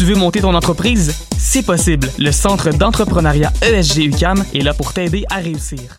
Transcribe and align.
Tu 0.00 0.06
veux 0.06 0.14
monter 0.14 0.40
ton 0.40 0.54
entreprise? 0.54 1.14
C'est 1.36 1.62
possible. 1.62 2.08
Le 2.18 2.32
Centre 2.32 2.70
d'entrepreneuriat 2.70 3.52
ESG 3.60 4.06
UCAM 4.06 4.42
est 4.54 4.62
là 4.62 4.72
pour 4.72 4.94
t'aider 4.94 5.26
à 5.28 5.40
réussir. 5.40 5.98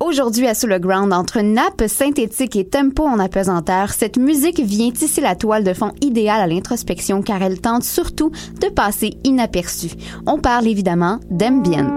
Aujourd'hui 0.00 0.46
à 0.48 0.54
Sous 0.54 0.66
le 0.66 0.78
Ground, 0.78 1.12
entre 1.12 1.40
nappe 1.40 1.84
synthétique 1.86 2.56
et 2.56 2.66
tempo 2.66 3.04
en 3.04 3.18
apesanteur, 3.18 3.90
cette 3.90 4.16
musique 4.16 4.58
vient 4.60 4.90
tisser 4.90 5.20
la 5.20 5.36
toile 5.36 5.62
de 5.62 5.74
fond 5.74 5.92
idéale 6.00 6.40
à 6.40 6.46
l'introspection 6.46 7.22
car 7.22 7.42
elle 7.42 7.60
tente 7.60 7.84
surtout 7.84 8.32
de 8.60 8.68
passer 8.68 9.18
inaperçue. 9.24 9.92
On 10.26 10.38
parle 10.38 10.66
évidemment 10.66 11.20
d'ambient. 11.30 11.96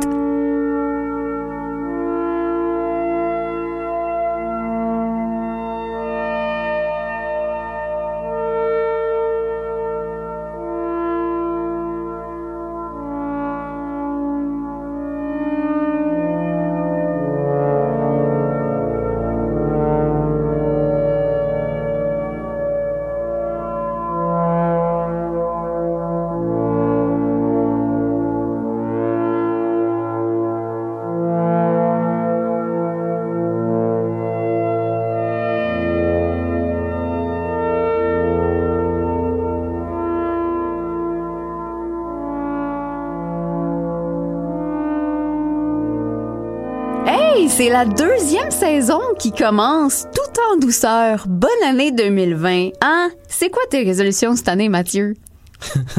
La 47.74 47.86
deuxième 47.86 48.52
saison 48.52 49.02
qui 49.18 49.32
commence 49.32 50.06
tout 50.14 50.42
en 50.52 50.58
douceur. 50.58 51.26
Bonne 51.28 51.50
année 51.66 51.92
2020. 51.92 52.70
Hein? 52.82 53.10
C'est 53.28 53.50
quoi 53.50 53.64
tes 53.68 53.84
résolutions 53.84 54.36
cette 54.36 54.48
année, 54.48 54.70
Mathieu? 54.70 55.16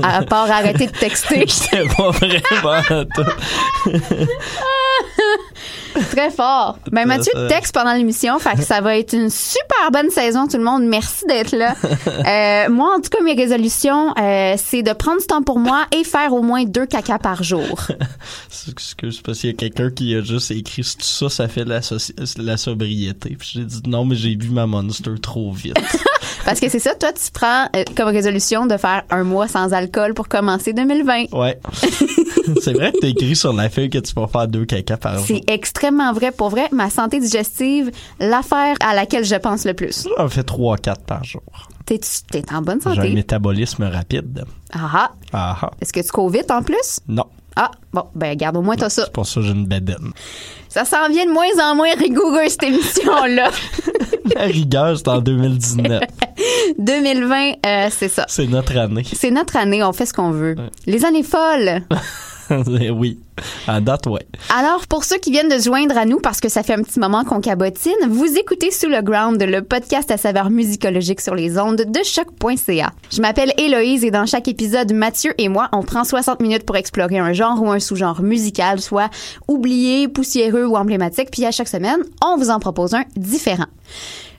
À 0.00 0.22
part 0.22 0.48
arrêter 0.52 0.86
de 0.86 0.92
texter. 0.92 1.44
C'était 1.48 1.88
pas 1.96 2.10
vraiment. 2.12 3.04
Très 6.10 6.30
fort. 6.30 6.78
Ben 6.90 7.06
Mathieu 7.06 7.32
texte 7.48 7.74
pendant 7.74 7.94
l'émission, 7.94 8.38
fait 8.38 8.56
que 8.56 8.62
ça 8.62 8.80
va 8.80 8.96
être 8.96 9.12
une 9.14 9.30
super 9.30 9.90
bonne 9.92 10.10
saison 10.10 10.46
tout 10.46 10.56
le 10.56 10.64
monde. 10.64 10.84
Merci 10.84 11.26
d'être 11.26 11.52
là. 11.56 11.74
Euh, 12.26 12.70
moi 12.70 12.94
en 12.96 13.00
tout 13.00 13.10
cas 13.10 13.22
mes 13.22 13.34
résolutions 13.34 14.14
euh, 14.18 14.54
c'est 14.56 14.82
de 14.82 14.92
prendre 14.92 15.20
du 15.20 15.26
temps 15.26 15.42
pour 15.42 15.58
moi 15.58 15.84
et 15.94 16.04
faire 16.04 16.32
au 16.32 16.42
moins 16.42 16.64
deux 16.64 16.86
caca 16.86 17.18
par 17.18 17.42
jour. 17.42 17.86
Excuse, 18.70 19.20
parce 19.20 19.40
qu'il 19.40 19.50
y 19.50 19.52
a 19.52 19.56
quelqu'un 19.56 19.90
qui 19.90 20.14
a 20.14 20.22
juste 20.22 20.50
écrit 20.50 20.82
tout 20.82 21.04
ça, 21.04 21.28
ça 21.28 21.48
fait 21.48 21.64
la, 21.64 21.80
la 22.38 22.56
sobriété. 22.56 23.36
Puis 23.38 23.50
j'ai 23.54 23.64
dit 23.64 23.82
non, 23.86 24.04
mais 24.04 24.16
j'ai 24.16 24.36
bu 24.36 24.48
ma 24.50 24.66
Monster 24.66 25.14
trop 25.20 25.52
vite. 25.52 25.76
Parce 26.44 26.60
que 26.60 26.68
c'est 26.68 26.78
ça, 26.78 26.94
toi 26.94 27.12
tu 27.12 27.30
prends 27.32 27.68
euh, 27.74 27.84
comme 27.96 28.08
résolution 28.08 28.66
de 28.66 28.76
faire 28.76 29.02
un 29.10 29.24
mois 29.24 29.48
sans 29.48 29.72
alcool 29.72 30.14
pour 30.14 30.28
commencer 30.28 30.72
2020. 30.72 31.32
Ouais. 31.32 31.58
c'est 32.62 32.72
vrai 32.72 32.92
que 32.92 32.98
t'as 33.00 33.08
écrit 33.08 33.36
sur 33.36 33.52
la 33.52 33.70
feuille 33.70 33.90
que 33.90 33.98
tu 33.98 34.12
vas 34.14 34.26
faire 34.26 34.48
deux 34.48 34.64
caca 34.64 34.96
par 34.96 35.16
jour. 35.18 35.24
C'est 35.26 35.42
extrêmement 35.50 36.12
vrai. 36.12 36.30
Pour 36.32 36.50
vrai, 36.50 36.68
ma 36.72 36.90
santé 36.90 37.20
digestive, 37.20 37.90
l'affaire 38.20 38.76
à 38.80 38.94
laquelle 38.94 39.24
je 39.24 39.36
pense 39.36 39.64
le 39.64 39.74
plus. 39.74 40.06
J'en 40.18 40.28
fais 40.28 40.42
trois, 40.42 40.76
quatre 40.76 41.04
par 41.04 41.24
jour. 41.24 41.42
T'es, 41.86 42.00
t'es 42.30 42.42
en 42.52 42.62
bonne 42.62 42.80
J'ai 42.82 42.90
un 42.90 42.94
santé. 42.94 43.10
métabolisme 43.14 43.84
rapide. 43.84 44.44
Ah 44.72 44.90
ah. 44.92 45.10
Ah 45.32 45.58
ah. 45.62 45.70
Est-ce 45.80 45.92
que 45.92 46.00
tu 46.00 46.10
cours 46.10 46.30
vite 46.30 46.50
en 46.50 46.62
plus? 46.62 47.00
Non. 47.08 47.24
Ah, 47.56 47.70
bon, 47.92 48.04
ben 48.16 48.36
garde 48.36 48.56
au 48.56 48.62
moins 48.62 48.74
t'as 48.74 48.88
ça. 48.90 49.04
C'est 49.04 49.12
pour 49.12 49.26
ça 49.26 49.40
que 49.40 49.46
j'ai 49.46 49.52
une 49.52 49.66
bedaine. 49.66 50.10
Ça 50.68 50.84
s'en 50.84 51.08
vient 51.08 51.24
de 51.24 51.30
moins 51.30 51.46
en 51.62 51.76
moins 51.76 51.94
rigoureux, 51.96 52.48
cette 52.48 52.64
émission-là. 52.64 53.50
La 54.34 54.44
rigueur, 54.44 54.96
c'est 54.96 55.08
en 55.08 55.20
2019. 55.20 56.02
2020, 56.78 57.52
euh, 57.66 57.88
c'est 57.90 58.08
ça. 58.08 58.24
C'est 58.28 58.46
notre 58.46 58.76
année. 58.76 59.04
C'est 59.12 59.30
notre 59.30 59.56
année, 59.56 59.82
on 59.82 59.92
fait 59.92 60.06
ce 60.06 60.14
qu'on 60.14 60.30
veut. 60.30 60.56
Les 60.86 61.04
années 61.04 61.22
folles. 61.22 61.82
oui. 62.92 63.18
À 63.66 63.80
date, 63.80 64.06
ouais. 64.06 64.26
Alors, 64.54 64.86
pour 64.86 65.04
ceux 65.04 65.18
qui 65.18 65.30
viennent 65.32 65.48
de 65.48 65.58
se 65.58 65.64
joindre 65.64 65.96
à 65.98 66.04
nous, 66.04 66.20
parce 66.20 66.40
que 66.40 66.48
ça 66.48 66.62
fait 66.62 66.74
un 66.74 66.82
petit 66.82 67.00
moment 67.00 67.24
qu'on 67.24 67.40
cabotine, 67.40 67.92
vous 68.08 68.38
écoutez 68.38 68.70
Sous 68.70 68.88
le 68.88 69.02
Ground, 69.02 69.42
le 69.42 69.62
podcast 69.62 70.10
à 70.10 70.16
saveur 70.16 70.50
musicologique 70.50 71.20
sur 71.20 71.34
les 71.34 71.58
ondes 71.58 71.84
de 71.86 72.00
choc.ca. 72.04 72.92
Je 73.10 73.20
m'appelle 73.20 73.52
Héloïse 73.58 74.04
et 74.04 74.10
dans 74.10 74.26
chaque 74.26 74.46
épisode, 74.46 74.92
Mathieu 74.92 75.32
et 75.38 75.48
moi, 75.48 75.68
on 75.72 75.82
prend 75.82 76.04
60 76.04 76.40
minutes 76.40 76.64
pour 76.64 76.76
explorer 76.76 77.18
un 77.18 77.32
genre 77.32 77.60
ou 77.60 77.70
un 77.70 77.80
sous-genre 77.80 78.22
musical, 78.22 78.80
soit 78.80 79.10
oublié, 79.48 80.06
poussiéreux 80.06 80.66
ou 80.66 80.76
emblématique, 80.76 81.30
puis 81.32 81.44
à 81.44 81.50
chaque 81.50 81.68
semaine, 81.68 82.02
on 82.24 82.36
vous 82.36 82.50
en 82.50 82.60
propose 82.60 82.94
un 82.94 83.04
différent. 83.16 83.66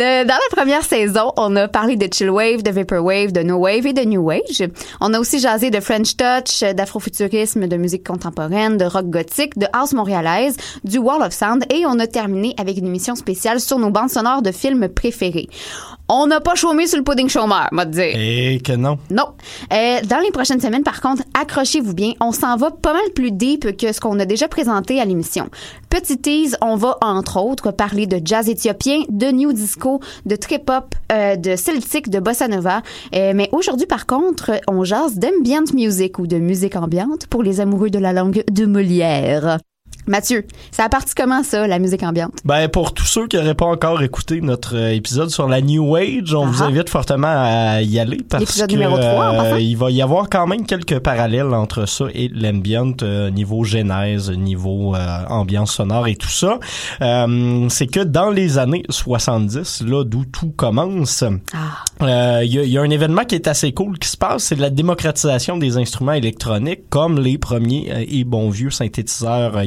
Euh, 0.01 0.25
dans 0.25 0.33
la 0.33 0.55
première 0.55 0.83
saison, 0.83 1.31
on 1.37 1.55
a 1.55 1.67
parlé 1.67 1.95
de 1.95 2.07
chill 2.13 2.29
wave, 2.29 2.63
de 2.63 2.71
vaporwave, 2.71 3.31
de 3.31 3.41
no 3.43 3.57
wave 3.57 3.85
et 3.85 3.93
de 3.93 4.01
new 4.01 4.29
age. 4.29 4.67
On 4.99 5.13
a 5.13 5.19
aussi 5.19 5.39
jasé 5.39 5.69
de 5.69 5.79
French 5.79 6.17
touch, 6.17 6.63
d'afrofuturisme, 6.73 7.67
de 7.67 7.77
musique 7.77 8.05
contemporaine, 8.05 8.77
de 8.77 8.85
rock 8.85 9.09
gothique, 9.09 9.57
de 9.57 9.67
house 9.71 9.93
montréalaise, 9.93 10.57
du 10.83 10.97
wall 10.97 11.21
of 11.21 11.33
sound 11.33 11.65
et 11.73 11.85
on 11.85 11.97
a 11.99 12.07
terminé 12.07 12.53
avec 12.57 12.77
une 12.77 12.87
émission 12.87 13.15
spéciale 13.15 13.61
sur 13.61 13.79
nos 13.79 13.89
bandes 13.89 14.09
sonores 14.09 14.41
de 14.41 14.51
films 14.51 14.89
préférés. 14.89 15.47
On 16.07 16.27
n'a 16.27 16.39
pas 16.39 16.53
chômé 16.53 16.85
sur 16.85 16.99
le 16.99 17.03
pudding 17.03 17.27
chômeur, 17.29 17.67
m'a 17.71 17.83
dire. 17.83 18.13
Et 18.15 18.61
que 18.63 18.73
non. 18.73 18.99
Non. 19.09 19.29
Euh, 19.73 20.01
dans 20.03 20.19
les 20.19 20.29
prochaines 20.29 20.61
semaines, 20.61 20.83
par 20.83 21.01
contre, 21.01 21.23
accrochez-vous 21.33 21.95
bien. 21.95 22.13
On 22.19 22.31
s'en 22.31 22.57
va 22.57 22.69
pas 22.69 22.93
mal 22.93 23.11
plus 23.15 23.31
deep 23.31 23.75
que 23.75 23.91
ce 23.91 23.99
qu'on 23.99 24.19
a 24.19 24.25
déjà 24.25 24.47
présenté 24.47 25.01
à 25.01 25.05
l'émission. 25.05 25.49
Petit 25.89 26.19
tease, 26.19 26.57
on 26.61 26.75
va 26.75 26.97
entre 27.01 27.41
autres 27.41 27.71
parler 27.71 28.05
de 28.05 28.21
jazz 28.23 28.47
éthiopien, 28.49 28.99
de 29.09 29.27
new 29.31 29.51
disco, 29.51 29.99
de 30.27 30.35
trip-hop, 30.35 30.93
euh, 31.11 31.37
de 31.37 31.55
celtique, 31.55 32.09
de 32.11 32.19
bossa 32.19 32.47
nova. 32.47 32.83
Euh, 33.15 33.33
mais 33.33 33.49
aujourd'hui, 33.51 33.87
par 33.87 34.05
contre, 34.05 34.51
on 34.67 34.83
jase 34.83 35.17
d'ambient 35.17 35.63
music 35.73 36.19
ou 36.19 36.27
de 36.27 36.37
musique 36.37 36.75
ambiante 36.75 37.25
pour 37.27 37.41
les 37.41 37.61
amoureux 37.61 37.89
de 37.89 37.99
la 37.99 38.13
langue 38.13 38.43
de 38.51 38.65
Molière. 38.67 39.57
Mathieu, 40.07 40.45
ça 40.71 40.83
a 40.85 40.89
parti 40.89 41.13
comment 41.15 41.41
ça, 41.43 41.65
la 41.67 41.79
musique 41.79 42.03
ambiante? 42.03 42.33
Ben, 42.45 42.67
pour 42.69 42.93
tous 42.93 43.05
ceux 43.05 43.27
qui 43.27 43.37
n'auraient 43.37 43.55
pas 43.55 43.65
encore 43.65 44.01
écouté 44.03 44.39
notre 44.41 44.75
euh, 44.75 44.91
épisode 44.93 45.29
sur 45.29 45.47
la 45.47 45.61
New 45.61 45.95
Age, 45.95 46.33
on 46.35 46.45
vous 46.45 46.61
Ah. 46.61 46.67
invite 46.67 46.89
fortement 46.89 47.27
à 47.27 47.81
y 47.81 47.99
aller 47.99 48.17
parce 48.29 48.61
que 48.61 48.71
numéro 48.71 48.97
trois, 48.97 49.29
en 49.29 49.35
passant. 49.37 49.55
il 49.57 49.75
va 49.75 49.89
y 49.91 50.01
avoir 50.01 50.29
quand 50.29 50.45
même 50.47 50.65
quelques 50.65 50.99
parallèles 50.99 51.53
entre 51.53 51.87
ça 51.87 52.05
et 52.13 52.27
l'ambient 52.27 52.93
euh, 53.01 53.29
niveau 53.31 53.63
genèse, 53.63 54.29
niveau 54.31 54.95
euh, 54.95 55.23
ambiance 55.29 55.73
sonore 55.73 56.07
et 56.07 56.15
tout 56.15 56.29
ça. 56.29 56.59
Euh, 57.01 57.67
c'est 57.69 57.87
que 57.87 58.01
dans 58.01 58.29
les 58.29 58.57
années 58.57 58.83
70, 58.89 59.83
là 59.87 60.03
d'où 60.03 60.25
tout 60.25 60.51
commence, 60.55 61.23
Ah. 61.53 62.03
euh, 62.03 62.41
il 62.43 62.53
y, 62.53 62.59
a- 62.59 62.63
il 62.63 62.69
y 62.69 62.77
a 62.77 62.81
un 62.81 62.89
événement 62.89 63.23
qui 63.23 63.35
est 63.35 63.47
assez 63.47 63.71
cool 63.73 63.97
qui 63.97 64.07
se 64.09 64.17
passe, 64.17 64.43
c'est 64.43 64.59
la 64.59 64.69
démocratisation 64.69 65.57
des 65.57 65.77
instruments 65.77 66.13
électroniques, 66.13 66.89
comme 66.89 67.19
les 67.19 67.37
premiers 67.37 67.91
euh, 67.91 68.03
et 68.07 68.23
bons 68.23 68.49
vieux 68.49 68.69
synthétiseurs 68.71 69.57
euh, 69.57 69.65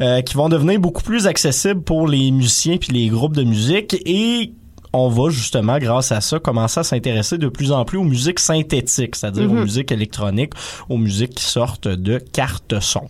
Euh, 0.00 0.22
qui 0.22 0.34
vont 0.34 0.48
devenir 0.48 0.80
beaucoup 0.80 1.02
plus 1.02 1.26
accessibles 1.26 1.82
pour 1.82 2.06
les 2.08 2.30
musiciens 2.30 2.76
puis 2.76 2.92
les 2.92 3.08
groupes 3.08 3.36
de 3.36 3.44
musique 3.44 3.96
et 4.04 4.52
on 4.94 5.08
va 5.08 5.30
justement, 5.30 5.78
grâce 5.78 6.12
à 6.12 6.20
ça, 6.20 6.38
commencer 6.38 6.80
à 6.80 6.84
s'intéresser 6.84 7.36
de 7.36 7.48
plus 7.48 7.72
en 7.72 7.84
plus 7.84 7.98
aux 7.98 8.04
musiques 8.04 8.40
synthétiques, 8.40 9.16
c'est-à-dire 9.16 9.50
aux 9.50 9.54
musiques 9.54 9.92
électroniques, 9.92 10.52
aux 10.88 10.96
musiques 10.96 11.34
qui 11.34 11.44
sortent 11.44 11.88
de 11.88 12.18
cartes 12.18 12.80
son. 12.80 13.08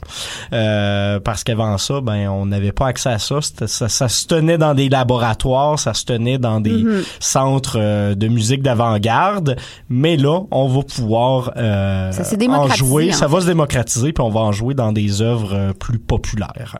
Euh, 0.52 1.20
parce 1.20 1.44
qu'avant 1.44 1.78
ça, 1.78 2.00
ben, 2.00 2.28
on 2.28 2.46
n'avait 2.46 2.72
pas 2.72 2.88
accès 2.88 3.10
à 3.10 3.18
ça. 3.18 3.38
Ça. 3.66 3.88
Ça 3.88 4.08
se 4.08 4.26
tenait 4.26 4.58
dans 4.58 4.74
des 4.74 4.88
laboratoires, 4.88 5.78
ça 5.78 5.94
se 5.94 6.04
tenait 6.04 6.38
dans 6.38 6.60
des 6.60 6.84
centres 7.20 7.78
euh, 7.78 8.14
de 8.14 8.28
musique 8.28 8.62
d'avant-garde. 8.62 9.56
Mais 9.88 10.16
là, 10.16 10.40
on 10.50 10.68
va 10.68 10.82
pouvoir 10.82 11.52
euh, 11.56 12.10
Ça 12.12 12.22
en 12.48 12.68
jouer. 12.68 13.10
en 13.10 13.12
Ça 13.12 13.26
va 13.26 13.40
se 13.40 13.46
démocratiser, 13.46 14.12
puis 14.12 14.24
on 14.24 14.30
va 14.30 14.40
en 14.40 14.52
jouer 14.52 14.74
dans 14.74 14.92
des 14.92 15.22
œuvres 15.22 15.54
euh, 15.54 15.72
plus 15.72 15.98
populaires. 15.98 16.78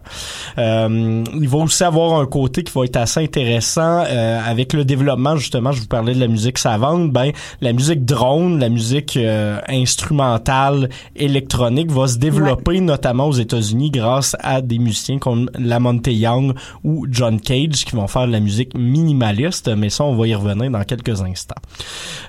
Euh, 0.59 1.25
il 1.35 1.49
va 1.49 1.59
aussi 1.59 1.85
avoir 1.85 2.21
un 2.21 2.27
côté 2.27 2.63
qui 2.63 2.73
va 2.77 2.85
être 2.85 2.97
assez 2.97 3.21
intéressant 3.21 4.05
euh, 4.07 4.41
avec 4.45 4.73
le 4.73 4.85
développement, 4.95 5.37
justement, 5.37 5.73
je 5.73 5.81
vous 5.81 5.87
parlais 5.87 6.15
de 6.15 6.21
la 6.21 6.29
musique 6.29 6.59
savante, 6.59 7.11
ben 7.11 7.33
la 7.61 7.73
musique 7.73 8.05
drone, 8.05 8.61
la 8.61 8.69
musique 8.69 9.17
euh, 9.17 9.59
instrumentale 9.69 10.89
électronique 11.17 11.91
va 11.91 12.07
se 12.07 12.19
développer 12.19 12.81
notamment 12.81 13.29
aux 13.29 13.33
États-Unis 13.33 13.91
grâce 13.91 14.37
à 14.41 14.61
des 14.61 14.79
musiciens 14.79 15.19
comme 15.19 15.51
Lamonte 15.59 16.07
Young 16.07 16.55
ou 16.85 17.07
John 17.11 17.41
Cage 17.41 17.85
qui 17.85 17.97
vont 17.97 18.07
faire 18.07 18.27
de 18.27 18.33
la 18.33 18.41
musique 18.41 18.77
minimaliste, 18.77 19.69
mais 19.77 19.91
ça 19.91 20.05
on 20.05 20.15
va 20.15 20.27
y 20.29 20.35
revenir 20.35 20.71
dans 20.71 20.85
quelques 20.85 21.23
instants. 21.23 21.63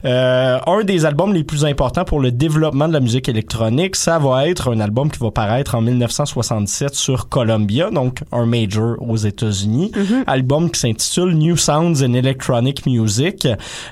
Euh, 0.06 0.59
un 0.65 0.83
des 0.83 1.06
albums 1.06 1.33
les 1.33 1.44
plus 1.44 1.65
importants 1.65 2.06
pour 2.06 2.19
le 2.19 2.31
développement 2.31 2.88
de 2.88 2.94
la 2.94 3.00
musique 3.00 3.29
électronique, 3.29 3.95
ça 3.95 4.19
va 4.19 4.47
être 4.47 4.71
un 4.71 4.79
album 4.79 5.11
qui 5.11 5.19
va 5.19 5.31
paraître 5.31 5.75
en 5.75 5.81
1967 5.81 6.95
sur 6.95 7.29
Columbia, 7.29 7.89
donc 7.91 8.23
un 8.31 8.45
major 8.45 8.95
aux 9.00 9.18
États-Unis, 9.18 9.91
Mm-hmm. 9.95 10.23
album 10.27 10.69
qui 10.69 10.79
s'intitule 10.79 11.33
New 11.35 11.57
Sounds 11.57 12.03
in 12.03 12.13
Electronic 12.13 12.55
Music. 12.86 13.48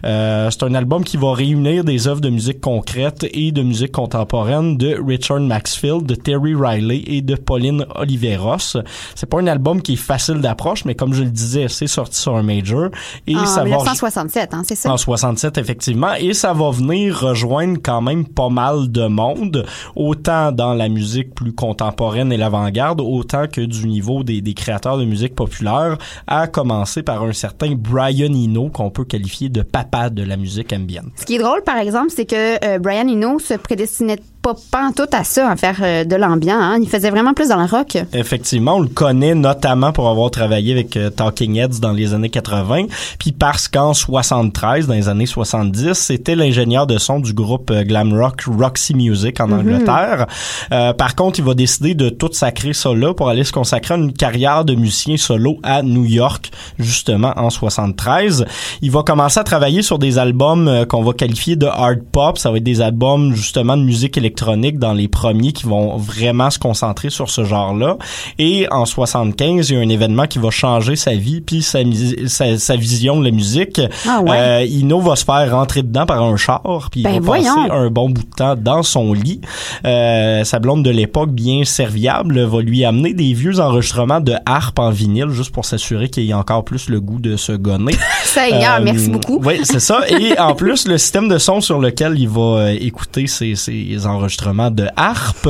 Euh, 0.05 0.49
c'est 0.49 0.63
un 0.63 0.73
album 0.75 1.03
qui 1.03 1.17
va 1.17 1.33
réunir 1.33 1.83
des 1.83 2.07
œuvres 2.07 2.21
de 2.21 2.29
musique 2.29 2.61
concrète 2.61 3.25
et 3.33 3.51
de 3.51 3.61
musique 3.61 3.91
contemporaine 3.91 4.77
de 4.77 4.97
Richard 5.05 5.39
Maxfield, 5.39 6.05
de 6.05 6.15
Terry 6.15 6.53
Riley 6.55 7.03
et 7.07 7.21
de 7.21 7.35
Pauline 7.35 7.85
Oliveros. 7.95 8.77
C'est 9.15 9.25
pas 9.27 9.39
un 9.39 9.47
album 9.47 9.81
qui 9.81 9.93
est 9.93 9.97
facile 9.97 10.41
d'approche, 10.41 10.85
mais 10.85 10.95
comme 10.95 11.13
je 11.13 11.23
le 11.23 11.29
disais, 11.29 11.67
c'est 11.67 11.87
sorti 11.87 12.19
sur 12.19 12.35
un 12.35 12.43
major 12.43 12.89
et 13.27 13.35
En 13.35 13.45
ça 13.45 13.59
va 13.61 13.65
1967, 13.65 14.53
hein, 14.53 14.61
c'est 14.63 14.75
ça? 14.75 14.91
en 14.91 14.97
67 14.97 15.57
effectivement 15.57 16.13
et 16.19 16.33
ça 16.33 16.53
va 16.53 16.69
venir 16.71 17.19
rejoindre 17.19 17.79
quand 17.83 18.01
même 18.01 18.27
pas 18.27 18.49
mal 18.49 18.91
de 18.91 19.07
monde 19.07 19.65
autant 19.95 20.51
dans 20.51 20.73
la 20.73 20.89
musique 20.89 21.33
plus 21.33 21.53
contemporaine 21.53 22.31
et 22.31 22.37
l'avant-garde 22.37 23.01
autant 23.01 23.47
que 23.47 23.61
du 23.61 23.87
niveau 23.87 24.23
des, 24.23 24.41
des 24.41 24.53
créateurs 24.53 24.97
de 24.97 25.05
musique 25.05 25.35
populaire 25.35 25.97
à 26.27 26.47
commencer 26.47 27.03
par 27.03 27.23
un 27.23 27.33
certain 27.33 27.73
Brian 27.75 28.33
Eno 28.33 28.52
qu'on 28.53 28.89
peut 28.89 29.05
qualifier 29.05 29.49
de 29.49 29.61
papa 29.61 30.09
de 30.09 30.23
la 30.23 30.37
musique 30.37 30.73
ambiante. 30.73 31.11
Ce 31.15 31.25
qui 31.25 31.35
est 31.35 31.39
drôle, 31.39 31.63
par 31.63 31.77
exemple, 31.77 32.09
c'est 32.09 32.25
que 32.25 32.63
euh, 32.65 32.79
Brian 32.79 33.07
Eno 33.07 33.39
se 33.39 33.53
prédestinait 33.55 34.19
pas, 34.43 34.91
tout 34.95 35.09
à 35.13 35.23
ça, 35.23 35.49
à 35.49 35.55
faire 35.55 35.77
euh, 35.81 36.03
de 36.03 36.15
l'ambiant. 36.15 36.59
Hein. 36.59 36.79
Il 36.81 36.89
faisait 36.89 37.09
vraiment 37.09 37.33
plus 37.33 37.47
dans 37.49 37.61
le 37.61 37.65
rock. 37.65 37.97
Effectivement, 38.13 38.75
on 38.75 38.81
le 38.81 38.89
connaît 38.89 39.35
notamment 39.35 39.93
pour 39.93 40.09
avoir 40.09 40.29
travaillé 40.31 40.73
avec 40.73 40.97
euh, 40.97 41.09
Talking 41.09 41.57
Heads 41.57 41.79
dans 41.79 41.93
les 41.93 42.13
années 42.13 42.29
80, 42.29 42.87
puis 43.19 43.31
parce 43.31 43.67
qu'en 43.69 43.93
73, 43.93 44.87
dans 44.87 44.93
les 44.93 45.07
années 45.07 45.25
70, 45.25 45.93
c'était 45.93 46.35
l'ingénieur 46.35 46.87
de 46.87 46.97
son 46.97 47.19
du 47.19 47.33
groupe 47.33 47.71
euh, 47.71 47.83
glam 47.83 48.13
rock 48.13 48.43
Roxy 48.45 48.93
Music 48.93 49.39
en 49.39 49.51
Angleterre. 49.51 50.27
Euh, 50.71 50.93
par 50.93 51.15
contre, 51.15 51.39
il 51.39 51.45
va 51.45 51.53
décider 51.53 51.95
de 51.95 52.09
tout 52.09 52.29
sacrer 52.33 52.73
ça 52.73 52.93
là 52.93 53.13
pour 53.13 53.29
aller 53.29 53.43
se 53.43 53.53
consacrer 53.53 53.93
à 53.93 53.97
une 53.97 54.11
carrière 54.11 54.65
de 54.65 54.75
musicien 54.75 55.15
solo 55.15 55.57
à 55.63 55.81
New 55.83 56.05
York, 56.05 56.51
justement 56.77 57.33
en 57.37 57.49
73. 57.49 58.45
Il 58.81 58.91
va 58.91 59.03
commencer 59.03 59.39
à 59.39 59.43
travailler 59.43 59.81
sur 59.81 59.99
des 59.99 60.17
albums 60.17 60.85
qu'on 60.89 61.03
va 61.03 61.13
qualifier 61.13 61.55
de 61.55 61.65
hard 61.65 62.01
pop. 62.11 62.37
Ça 62.37 62.51
va 62.51 62.57
être 62.57 62.63
des 62.63 62.81
albums 62.81 63.33
justement 63.33 63.77
de 63.77 63.83
musique 63.83 64.17
électronique 64.17 64.32
dans 64.73 64.93
les 64.93 65.07
premiers 65.07 65.51
qui 65.51 65.65
vont 65.65 65.97
vraiment 65.97 66.49
se 66.49 66.59
concentrer 66.59 67.09
sur 67.09 67.29
ce 67.29 67.43
genre-là. 67.43 67.97
Et 68.39 68.67
en 68.71 68.85
75, 68.85 69.69
il 69.69 69.75
y 69.75 69.77
a 69.77 69.81
un 69.81 69.89
événement 69.89 70.27
qui 70.27 70.39
va 70.39 70.49
changer 70.49 70.95
sa 70.95 71.15
vie 71.15 71.41
puis 71.41 71.61
sa, 71.61 71.79
sa, 72.27 72.57
sa 72.57 72.75
vision 72.75 73.19
de 73.19 73.25
la 73.25 73.31
musique. 73.31 73.81
Ah 74.07 74.21
ouais? 74.21 74.37
Euh, 74.37 74.65
Ino 74.65 74.99
va 74.99 75.15
se 75.15 75.23
faire 75.25 75.51
rentrer 75.51 75.83
dedans 75.83 76.05
par 76.05 76.21
un 76.21 76.37
char 76.37 76.61
puis 76.91 77.03
Ben 77.03 77.11
il 77.15 77.19
va 77.21 77.25
voyons. 77.25 77.55
passer 77.55 77.71
un 77.71 77.89
bon 77.89 78.09
bout 78.09 78.23
de 78.23 78.35
temps 78.35 78.55
dans 78.55 78.83
son 78.83 79.13
lit. 79.13 79.41
Euh, 79.85 80.43
sa 80.43 80.59
blonde 80.59 80.83
de 80.83 80.89
l'époque, 80.89 81.31
bien 81.31 81.63
serviable, 81.63 82.41
va 82.41 82.61
lui 82.61 82.85
amener 82.85 83.13
des 83.13 83.33
vieux 83.33 83.59
enregistrements 83.59 84.21
de 84.21 84.33
harpe 84.45 84.79
en 84.79 84.89
vinyle 84.89 85.29
juste 85.29 85.51
pour 85.51 85.65
s'assurer 85.65 86.09
qu'il 86.09 86.29
ait 86.29 86.33
encore 86.33 86.63
plus 86.63 86.89
le 86.89 86.99
goût 86.99 87.19
de 87.19 87.37
se 87.37 87.51
gonner. 87.53 87.93
Seigneur, 88.33 88.77
Euh, 88.79 88.83
merci 88.83 89.09
beaucoup. 89.09 89.39
Oui, 89.43 89.59
c'est 89.63 89.79
ça. 89.79 90.01
Et 90.09 90.37
en 90.39 90.55
plus, 90.55 90.87
le 90.87 90.97
système 90.97 91.27
de 91.27 91.37
son 91.37 91.61
sur 91.61 91.79
lequel 91.79 92.17
il 92.17 92.27
va 92.29 92.41
euh, 92.41 92.77
écouter 92.79 93.27
ses, 93.27 93.55
ses 93.55 94.05
enregistrements 94.05 94.71
de 94.71 94.87
harpe, 94.95 95.47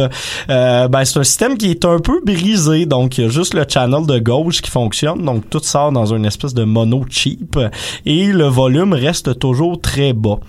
euh, 0.49 0.87
ben, 0.87 1.05
c'est 1.05 1.19
un 1.19 1.23
système 1.23 1.57
qui 1.57 1.71
est 1.71 1.85
un 1.85 1.99
peu 1.99 2.19
brisé. 2.23 2.85
Donc, 2.85 3.17
il 3.17 3.23
y 3.23 3.27
a 3.27 3.29
juste 3.29 3.53
le 3.53 3.65
channel 3.67 4.05
de 4.05 4.19
gauche 4.19 4.61
qui 4.61 4.69
fonctionne. 4.69 5.23
Donc, 5.23 5.49
tout 5.49 5.63
sort 5.63 5.91
dans 5.91 6.13
une 6.13 6.25
espèce 6.25 6.53
de 6.53 6.63
mono 6.63 7.05
cheap. 7.09 7.57
Et 8.05 8.27
le 8.27 8.47
volume 8.47 8.93
reste 8.93 9.39
toujours 9.39 9.79
très 9.79 10.13
bas. 10.13 10.39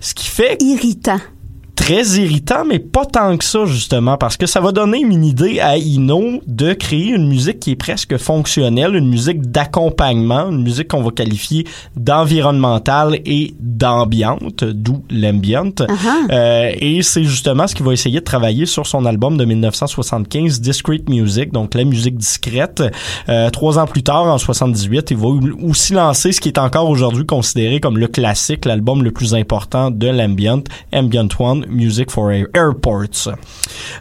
Ce 0.00 0.14
qui 0.14 0.28
fait 0.28 0.56
Irritant. 0.60 1.18
Très 1.80 2.04
irritant, 2.20 2.64
mais 2.66 2.78
pas 2.78 3.06
tant 3.06 3.36
que 3.38 3.44
ça, 3.44 3.64
justement, 3.64 4.18
parce 4.18 4.36
que 4.36 4.44
ça 4.44 4.60
va 4.60 4.70
donner 4.70 5.00
une 5.00 5.24
idée 5.24 5.60
à 5.60 5.78
Ino 5.78 6.40
de 6.46 6.74
créer 6.74 7.08
une 7.08 7.26
musique 7.26 7.58
qui 7.58 7.70
est 7.70 7.76
presque 7.76 8.18
fonctionnelle, 8.18 8.94
une 8.94 9.08
musique 9.08 9.50
d'accompagnement, 9.50 10.50
une 10.50 10.62
musique 10.62 10.88
qu'on 10.88 11.02
va 11.02 11.10
qualifier 11.10 11.66
d'environnementale 11.96 13.20
et 13.24 13.54
d'ambiante, 13.58 14.62
d'où 14.62 15.04
l'ambient. 15.10 15.70
Uh-huh. 15.70 16.30
Euh, 16.30 16.70
et 16.78 17.02
c'est 17.02 17.24
justement 17.24 17.66
ce 17.66 17.74
qu'il 17.74 17.86
va 17.86 17.94
essayer 17.94 18.20
de 18.20 18.24
travailler 18.24 18.66
sur 18.66 18.86
son 18.86 19.06
album 19.06 19.38
de 19.38 19.46
1975, 19.46 20.60
Discrete 20.60 21.08
Music, 21.08 21.50
donc 21.50 21.74
la 21.74 21.84
musique 21.84 22.18
discrète. 22.18 22.82
Euh, 23.30 23.48
trois 23.48 23.78
ans 23.78 23.86
plus 23.86 24.02
tard, 24.02 24.26
en 24.26 24.36
78, 24.36 25.12
il 25.12 25.16
va 25.16 25.28
aussi 25.62 25.94
lancer 25.94 26.32
ce 26.32 26.42
qui 26.42 26.48
est 26.48 26.58
encore 26.58 26.90
aujourd'hui 26.90 27.24
considéré 27.24 27.80
comme 27.80 27.96
le 27.96 28.06
classique, 28.06 28.66
l'album 28.66 29.02
le 29.02 29.12
plus 29.12 29.34
important 29.34 29.90
de 29.90 30.08
l'ambient, 30.08 30.62
Ambient 30.92 31.28
One, 31.38 31.64
Music 31.70 32.10
for 32.10 32.30
Air- 32.30 32.46
Airports. 32.54 33.28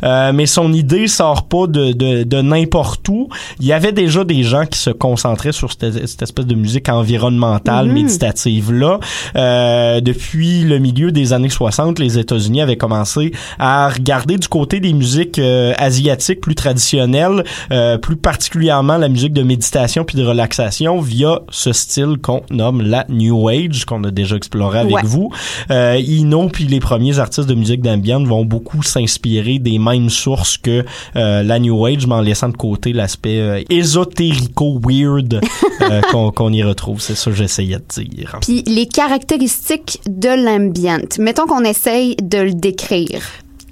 Euh, 0.04 0.32
mais 0.34 0.46
son 0.46 0.74
idée 0.74 1.08
sort 1.08 1.48
pas 1.48 1.68
de, 1.68 1.92
de, 1.94 2.24
de 2.24 2.42
n'importe 2.42 3.08
où. 3.10 3.30
Il 3.60 3.66
y 3.66 3.74
avait 3.74 3.92
déjà 3.92 4.24
des 4.24 4.44
gens 4.44 4.66
qui 4.66 4.80
se 4.80 4.90
concentraient 4.90 5.52
sur 5.52 5.72
cette, 5.72 6.08
cette 6.08 6.22
espèce 6.22 6.46
de 6.46 6.56
musique 6.56 6.90
environnementale, 6.90 7.88
Mhm. 7.88 7.94
méditative 7.94 8.72
là. 8.74 9.00
Euh, 9.36 10.02
depuis 10.02 10.62
le 10.64 10.80
milieu 10.80 11.12
des 11.12 11.34
années 11.34 11.50
60, 11.50 12.00
les 12.00 12.18
États-Unis 12.18 12.62
avaient 12.62 12.78
commencé 12.78 13.32
à 13.58 13.90
regarder 13.90 14.38
du 14.38 14.48
côté 14.48 14.80
des 14.80 14.94
musiques 14.94 15.40
euh, 15.40 15.74
asiatiques 15.78 16.42
plus 16.42 16.56
traditionnelles, 16.56 17.44
euh, 17.72 17.98
plus 17.98 18.16
particulièrement 18.16 18.98
la 18.98 19.10
musique 19.10 19.34
de 19.34 19.44
méditation 19.44 20.04
puis 20.04 20.18
de 20.18 20.26
relaxation 20.26 21.00
via 21.00 21.40
ce 21.50 21.74
style 21.74 22.18
qu'on 22.22 22.42
nomme 22.50 22.82
la 22.82 23.06
New 23.10 23.48
Age 23.50 23.86
qu'on 23.86 24.04
a 24.04 24.12
déjà 24.12 24.36
exploré 24.36 24.80
avec 24.80 24.96
Ouais. 24.96 25.02
vous. 25.04 25.32
Euh, 25.72 25.98
Ino 26.00 26.48
puis 26.50 26.66
les 26.66 26.80
premiers 26.80 27.20
artistes 27.20 27.48
de 27.50 27.56
musique 27.56 27.82
d'ambiance 27.82 28.28
vont 28.28 28.46
beaucoup 28.46 28.84
s'inspirer 28.84 29.60
des 29.60 29.80
mêmes 29.80 30.10
sources 30.10 30.58
que 30.58 30.86
euh, 31.16 31.44
la 31.44 31.60
New 31.60 31.86
Age, 31.86 32.08
mais 32.08 32.16
en 32.16 32.22
laissant 32.22 32.50
de 32.50 32.58
côté 32.58 32.94
l'aspect 32.94 33.40
euh, 33.40 33.64
ésotérico-weird 33.70 35.42
euh, 35.82 36.02
qu'on 36.36 36.54
y 36.54 36.64
retrouve. 36.64 37.02
C'est 37.02 37.16
ça 37.16 37.32
que 37.32 37.38
j'essayais 37.38 37.78
de 37.78 38.04
dire. 38.04 38.38
Puis 38.42 38.64
les 38.66 38.86
caractéristiques 38.86 40.00
de 40.08 40.30
l'ambient. 40.30 41.18
Mettons 41.20 41.46
qu'on 41.46 41.64
essaye 41.64 42.16
de 42.16 42.38
le 42.38 42.54
décrire. 42.54 43.22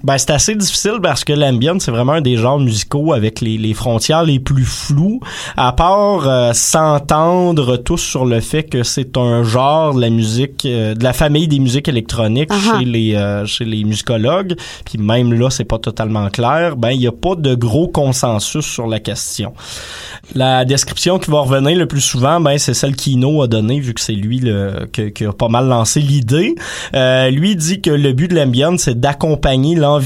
Ben, 0.08 0.18
c'est 0.18 0.32
assez 0.32 0.56
difficile 0.56 1.00
parce 1.04 1.26
que 1.26 1.34
l'ambient, 1.34 1.80
c'est 1.80 1.92
vraiment 1.92 2.14
un 2.14 2.22
des 2.22 2.38
genres 2.38 2.60
musicaux 2.60 3.12
avec 3.12 3.42
les, 3.42 3.58
les 3.58 3.74
frontières 3.74 4.24
les 4.24 4.40
plus 4.40 4.64
floues. 4.64 5.20
À 5.58 5.74
part 5.74 6.26
euh, 6.26 6.54
s'entendre 6.54 7.76
tous 7.76 7.98
sur 7.98 8.26
le 8.26 8.40
fait 8.40 8.64
que 8.64 8.84
c'est 8.84 9.18
un 9.18 9.44
genre 9.44 9.94
de 9.94 10.00
la 10.00 10.10
musique, 10.10 10.66
euh, 10.66 10.96
de 10.96 11.04
la 11.04 11.12
famille 11.12 11.50
des 11.50 11.60
musiques 11.60 11.90
électroniques 11.90 12.52
chez 12.54 12.86
les 12.86 13.16
euh, 13.16 13.46
chez 13.46 13.66
les 13.66 13.84
musicologues. 13.84 14.56
Puis 14.86 14.98
même 14.98 15.34
là, 15.34 15.50
c'est 15.50 15.66
pas 15.66 15.78
totalement 15.78 16.30
clair. 16.30 16.78
Ben, 16.78 16.92
il 16.92 17.02
y 17.02 17.08
a 17.08 17.12
pas 17.12 17.36
de 17.36 17.54
gros 17.54 17.90
consensus 17.90 18.66
sur 18.66 18.88
la 18.88 19.02
question. 19.02 19.54
La 20.36 20.64
description 20.64 21.20
qui 21.20 21.30
va 21.32 21.42
revenir 21.42 21.78
le 21.78 21.86
plus 21.86 22.00
souvent, 22.02 22.40
ben 22.40 22.58
c'est 22.58 22.74
celle 22.74 22.96
qu'Ino 22.96 23.42
a 23.42 23.48
donnée 23.48 23.82
vu 23.82 23.94
que 23.94 24.00
c'est 24.02 24.14
lui 24.14 24.40
le, 24.40 24.88
que- 24.94 25.10
qui 25.10 25.26
a 25.26 25.34
pas 25.34 25.50
mal 25.50 25.68
lancé 25.68 26.00
l'idée. 26.00 26.56
Euh, 26.96 27.30
lui 27.30 27.58
dit 27.58 27.82
que 27.82 27.90
le 27.90 28.14
but 28.14 28.30
de 28.30 28.36
l'ambient, 28.36 28.78
c'est 28.78 28.98
d'accompagner 28.98 29.76
l'environnement 29.76 29.97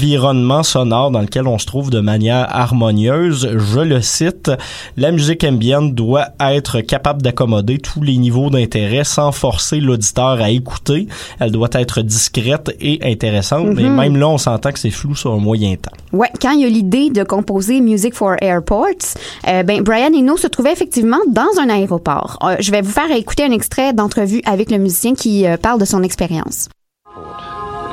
sonore 0.62 1.10
dans 1.10 1.20
lequel 1.20 1.46
on 1.46 1.58
se 1.58 1.66
trouve 1.66 1.90
de 1.90 2.00
manière 2.00 2.46
harmonieuse. 2.50 3.48
Je 3.56 3.80
le 3.80 4.00
cite, 4.00 4.50
la 4.96 5.10
musique 5.12 5.44
ambient 5.44 5.82
doit 5.82 6.28
être 6.40 6.80
capable 6.80 7.22
d'accommoder 7.22 7.78
tous 7.78 8.02
les 8.02 8.16
niveaux 8.16 8.50
d'intérêt 8.50 9.04
sans 9.04 9.32
forcer 9.32 9.80
l'auditeur 9.80 10.40
à 10.40 10.50
écouter. 10.50 11.08
Elle 11.40 11.50
doit 11.50 11.68
être 11.72 12.02
discrète 12.02 12.70
et 12.80 12.98
intéressante, 13.02 13.68
mais 13.74 13.82
Mhm. 13.84 13.96
même 13.96 14.16
là, 14.16 14.28
on 14.28 14.38
s'entend 14.38 14.72
que 14.72 14.78
c'est 14.78 14.90
flou 14.90 15.14
sur 15.14 15.32
un 15.32 15.38
moyen 15.38 15.74
temps. 15.76 15.90
Ouais, 16.12 16.30
quand 16.40 16.52
il 16.52 16.60
y 16.60 16.64
a 16.64 16.68
l'idée 16.68 17.10
de 17.10 17.22
composer 17.24 17.80
Music 17.80 18.14
for 18.14 18.34
Airports, 18.40 19.16
euh, 19.48 19.62
ben 19.62 19.80
Brian 19.82 20.10
Eno 20.14 20.36
se 20.36 20.46
trouvait 20.46 20.72
effectivement 20.72 21.18
dans 21.28 21.60
un 21.60 21.68
aéroport. 21.68 22.38
Euh, 22.42 22.56
je 22.60 22.70
vais 22.70 22.82
vous 22.82 22.90
faire 22.92 23.10
écouter 23.10 23.44
un 23.44 23.50
extrait 23.52 23.92
d'entrevue 23.92 24.42
avec 24.44 24.70
le 24.70 24.78
musicien 24.78 25.14
qui 25.14 25.46
euh, 25.46 25.56
parle 25.56 25.80
de 25.80 25.84
son 25.84 26.02
expérience. 26.02 26.68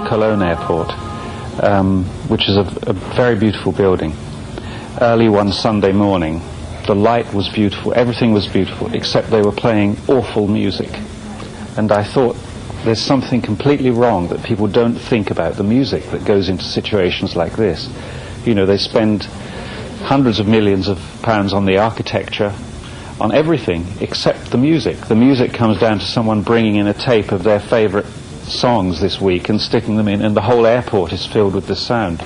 Cologne 0.10 0.42
Airport, 0.42 0.88
um, 1.64 2.06
which 2.28 2.48
is 2.48 2.58
a, 2.58 2.90
a 2.90 2.94
very 2.94 3.38
beautiful 3.38 3.72
building. 3.72 4.14
Early 5.02 5.30
one 5.30 5.52
Sunday 5.52 5.92
morning, 5.92 6.42
the 6.88 6.96
light 6.96 7.34
was 7.34 7.50
beautiful, 7.50 7.94
everything 7.94 8.34
was 8.34 8.48
beautiful, 8.48 8.94
except 8.94 9.30
they 9.30 9.42
were 9.42 9.52
playing 9.52 9.98
awful 10.08 10.48
music. 10.48 10.90
And 11.78 11.92
I 11.92 12.04
thought, 12.04 12.36
there's 12.84 13.02
something 13.02 13.42
completely 13.42 13.90
wrong 13.90 14.30
that 14.30 14.44
people 14.44 14.68
don't 14.68 14.96
think 14.96 15.32
about 15.32 15.56
the 15.56 15.64
music 15.64 16.04
that 16.12 16.26
goes 16.26 16.48
into 16.48 16.64
situations 16.64 17.36
like 17.36 17.54
this. 17.54 17.90
You 18.46 18.56
know, 18.56 18.66
they 18.66 18.78
spend 18.78 19.26
hundreds 20.04 20.40
of 20.40 20.48
millions 20.48 20.88
of 20.88 20.98
pounds 21.22 21.52
on 21.54 21.66
the 21.66 21.78
architecture, 21.78 22.54
on 23.20 23.34
everything 23.34 23.86
except 24.00 24.52
the 24.52 24.58
music. 24.58 24.98
The 25.08 25.16
music 25.16 25.54
comes 25.54 25.80
down 25.80 26.00
to 26.00 26.06
someone 26.06 26.42
bringing 26.42 26.76
in 26.76 26.88
a 26.88 26.94
tape 26.94 27.32
of 27.34 27.44
their 27.44 27.60
favourite 27.60 28.06
songs 28.50 29.00
this 29.00 29.20
week 29.22 29.50
and 29.50 29.60
sticking 29.60 29.98
them 29.98 30.08
in, 30.08 30.22
and 30.22 30.36
the 30.36 30.42
whole 30.42 30.66
airport 30.66 31.14
is 31.14 31.26
filled 31.26 31.56
with 31.56 31.68
this 31.68 31.86
sound. 31.86 32.22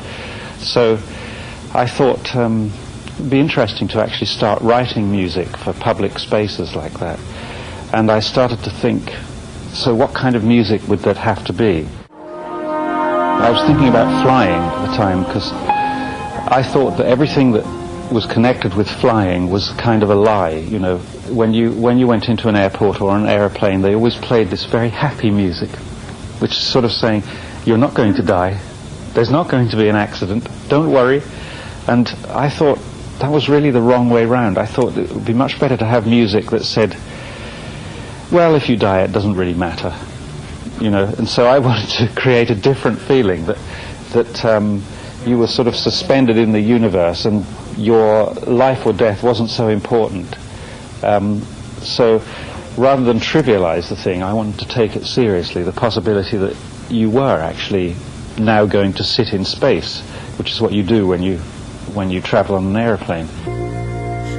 So 0.60 1.00
I 1.74 1.88
thought 1.88 2.36
um, 2.36 2.72
it'd 3.16 3.30
be 3.30 3.40
interesting 3.40 3.88
to 3.90 4.00
actually 4.00 4.28
start 4.28 4.62
writing 4.62 5.12
music 5.12 5.48
for 5.58 5.74
public 5.74 6.20
spaces 6.20 6.76
like 6.76 6.94
that. 7.00 7.20
And 7.94 8.10
I 8.10 8.20
started 8.22 8.60
to 8.64 8.70
think, 8.70 9.10
so 9.74 9.94
what 9.94 10.14
kind 10.14 10.36
of 10.36 10.44
music 10.44 10.88
would 10.88 11.00
that 11.00 11.18
have 11.18 11.44
to 11.46 11.54
be? 11.54 11.88
I 12.10 13.50
was 13.50 13.66
thinking 13.68 13.88
about 13.88 14.24
flying 14.24 14.54
at 14.54 14.88
the 14.88 14.96
time 14.96 15.24
because 15.24 15.52
I 15.52 16.64
thought 16.64 16.98
that 16.98 17.08
everything 17.08 17.52
that 17.54 17.66
was 18.12 18.26
connected 18.26 18.74
with 18.76 18.88
flying 18.88 19.50
was 19.50 19.70
kind 19.72 20.04
of 20.04 20.10
a 20.10 20.16
lie. 20.16 20.52
You 20.52 20.80
know, 20.80 20.98
when 21.30 21.54
you 21.54 21.72
when 21.74 21.98
you 21.98 22.08
went 22.08 22.30
into 22.30 22.48
an 22.48 22.56
airport 22.56 23.02
or 23.02 23.16
an 23.18 23.26
aeroplane, 23.26 23.82
they 23.82 23.96
always 23.96 24.16
played 24.16 24.50
this 24.50 24.66
very 24.66 24.90
happy 24.90 25.32
music, 25.32 25.70
which 26.44 26.52
is 26.52 26.62
sort 26.62 26.84
of 26.84 26.92
saying, 26.92 27.24
"You're 27.64 27.78
not 27.78 27.94
going 27.94 28.16
to 28.16 28.22
die. 28.22 28.60
There's 29.14 29.30
not 29.30 29.48
going 29.48 29.70
to 29.70 29.78
be 29.78 29.88
an 29.88 29.96
accident. 29.96 30.46
Don't 30.68 30.92
worry." 30.92 31.22
And 31.88 32.14
I 32.28 32.50
thought 32.50 32.80
that 33.20 33.32
was 33.32 33.48
really 33.48 33.72
the 33.72 33.82
wrong 33.82 34.10
way 34.10 34.26
round. 34.26 34.58
I 34.58 34.66
thought 34.66 34.98
it 34.98 35.10
would 35.14 35.24
be 35.24 35.34
much 35.34 35.58
better 35.58 35.78
to 35.78 35.86
have 35.86 36.06
music 36.06 36.52
that 36.52 36.66
said, 36.66 36.98
"Well, 38.30 38.56
if 38.56 38.68
you 38.68 38.76
die, 38.76 39.04
it 39.04 39.14
doesn't 39.14 39.36
really 39.36 39.54
matter." 39.54 39.94
You 40.82 40.92
know, 40.92 41.06
and 41.18 41.30
so 41.30 41.48
I 41.48 41.60
wanted 41.68 41.90
to 42.00 42.22
create 42.22 42.50
a 42.50 42.56
different 42.56 43.00
feeling 43.00 43.46
that 43.46 43.58
that. 44.12 44.46
Um, 44.46 44.84
you 45.26 45.38
were 45.38 45.48
sort 45.48 45.70
of 45.70 45.76
suspended 45.76 46.36
in 46.38 46.52
the 46.52 46.60
universe 46.60 47.24
and 47.24 47.46
your 47.78 48.34
life 48.34 48.86
or 48.86 48.92
death 48.92 49.24
wasn't 49.24 49.50
so 49.50 49.70
important. 49.70 50.36
Um, 51.02 51.42
so 51.82 52.22
rather 52.78 53.04
than 53.04 53.20
trivialize 53.20 53.90
the 53.90 53.96
thing, 53.96 54.24
I 54.24 54.34
wanted 54.34 54.60
to 54.60 54.68
take 54.68 54.96
it 54.96 55.06
seriously, 55.06 55.64
the 55.64 55.72
possibility 55.72 56.38
that 56.38 56.56
you 56.90 57.10
were 57.10 57.40
actually 57.40 57.96
now 58.38 58.66
going 58.66 58.94
to 58.94 59.04
sit 59.04 59.34
in 59.34 59.46
space, 59.46 60.02
which 60.38 60.52
is 60.52 60.62
what 60.62 60.72
you 60.74 60.84
do 60.84 61.08
when 61.08 61.22
you, 61.22 61.38
when 61.94 62.10
you 62.10 62.22
travel 62.22 62.56
on 62.56 62.76
an 62.76 62.78
airplane. 62.78 63.28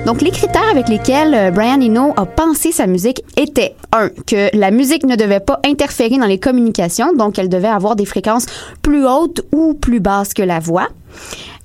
Donc, 0.04 0.20
les 0.20 0.30
critères 0.30 0.68
avec 0.70 0.88
lesquels 0.88 1.32
euh, 1.32 1.50
Brian 1.50 1.80
Eno 1.80 2.12
a 2.18 2.26
pensé 2.26 2.72
sa 2.72 2.86
musique 2.86 3.22
étaient, 3.38 3.74
un, 3.90 4.10
que 4.10 4.54
la 4.54 4.70
musique 4.70 5.04
ne 5.04 5.16
devait 5.16 5.40
pas 5.40 5.60
interférer 5.64 6.18
dans 6.18 6.26
les 6.26 6.38
communications, 6.38 7.14
donc 7.14 7.38
elle 7.38 7.48
devait 7.48 7.68
avoir 7.68 7.96
des 7.96 8.04
fréquences 8.04 8.44
plus 8.82 9.06
hautes 9.06 9.40
ou 9.50 9.72
plus 9.72 10.00
basses 10.00 10.34
que 10.34 10.42
la 10.42 10.60
voix. 10.60 10.88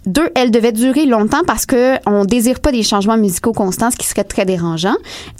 Deux, 0.10 0.32
elle 0.34 0.50
devait 0.50 0.72
durer 0.72 1.06
longtemps 1.06 1.44
parce 1.46 1.68
que 1.68 1.94
on 2.08 2.26
désire 2.26 2.62
pas 2.62 2.72
des 2.72 2.82
changements 2.82 3.16
musicaux 3.16 3.52
constants, 3.52 3.92
ce 3.92 3.96
qui 3.96 4.08
serait 4.08 4.24
très 4.24 4.44
dérangeant. 4.44 4.96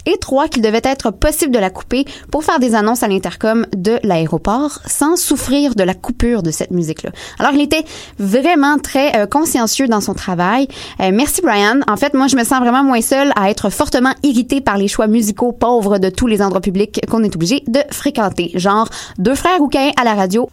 Et 0.06 0.16
trois, 0.18 0.46
qu'il 0.46 0.62
devait 0.62 0.80
être 0.84 1.10
possible 1.10 1.52
de 1.52 1.58
la 1.58 1.70
couper 1.70 2.04
pour 2.30 2.44
faire 2.44 2.60
des 2.60 2.76
annonces 2.76 3.02
à 3.02 3.08
l'intercom 3.08 3.66
de 3.76 3.98
l'aéroport 4.04 4.78
sans 4.86 5.16
souffrir 5.16 5.74
de 5.74 5.82
la 5.82 5.94
coupure 5.94 6.44
de 6.44 6.52
cette 6.52 6.70
musique-là. 6.70 7.10
Alors, 7.40 7.50
il 7.52 7.62
était 7.62 7.84
vraiment 8.20 8.78
très 8.78 9.16
euh, 9.16 9.26
consciencieux 9.26 9.88
dans 9.88 10.00
son 10.00 10.14
travail. 10.14 10.68
Euh, 11.00 11.10
merci, 11.12 11.42
Brian. 11.42 11.80
En 11.88 11.96
fait, 11.96 12.14
moi, 12.14 12.28
je 12.28 12.36
me 12.36 12.44
sens 12.44 12.60
vraiment 12.60 12.84
moins 12.84 13.00
seule 13.00 13.32
à 13.34 13.50
être 13.50 13.70
fortement 13.70 14.14
irritée 14.22 14.60
par 14.60 14.78
les 14.78 14.86
choix 14.86 15.08
musicaux 15.08 15.50
pauvres 15.50 15.98
de 15.98 16.10
tous 16.10 16.28
les 16.28 16.42
endroits 16.42 16.60
publics 16.60 17.00
qu'on 17.10 17.24
est 17.24 17.34
obligé 17.34 17.64
de 17.66 17.80
fréquenter. 17.90 18.52
Genre, 18.54 18.88
deux 19.18 19.34
frères 19.34 19.58
rouquins 19.58 19.90
à 20.00 20.04
la 20.04 20.14
radio. 20.14 20.48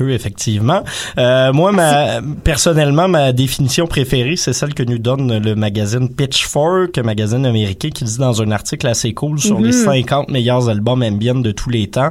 You, 0.00 0.08
effectivement. 0.08 0.82
Euh, 1.18 1.52
moi, 1.52 1.72
ma, 1.72 2.20
personnellement, 2.42 3.08
ma 3.08 3.32
définition 3.32 3.86
préférée, 3.86 4.36
c'est 4.36 4.52
celle 4.52 4.74
que 4.74 4.82
nous 4.82 4.98
donne 4.98 5.38
le 5.38 5.54
magazine 5.54 6.08
Pitchfork, 6.08 6.96
un 6.98 7.02
magazine 7.02 7.46
américain 7.46 7.90
qui 7.90 8.04
dit 8.04 8.18
dans 8.18 8.42
un 8.42 8.50
article 8.50 8.86
assez 8.86 9.12
cool 9.14 9.38
sur 9.38 9.60
les 9.60 9.72
50 9.72 10.30
meilleurs 10.30 10.68
albums 10.68 11.02
ambient 11.02 11.34
de 11.40 11.50
tous 11.50 11.70
les 11.70 11.88
temps. 11.88 12.10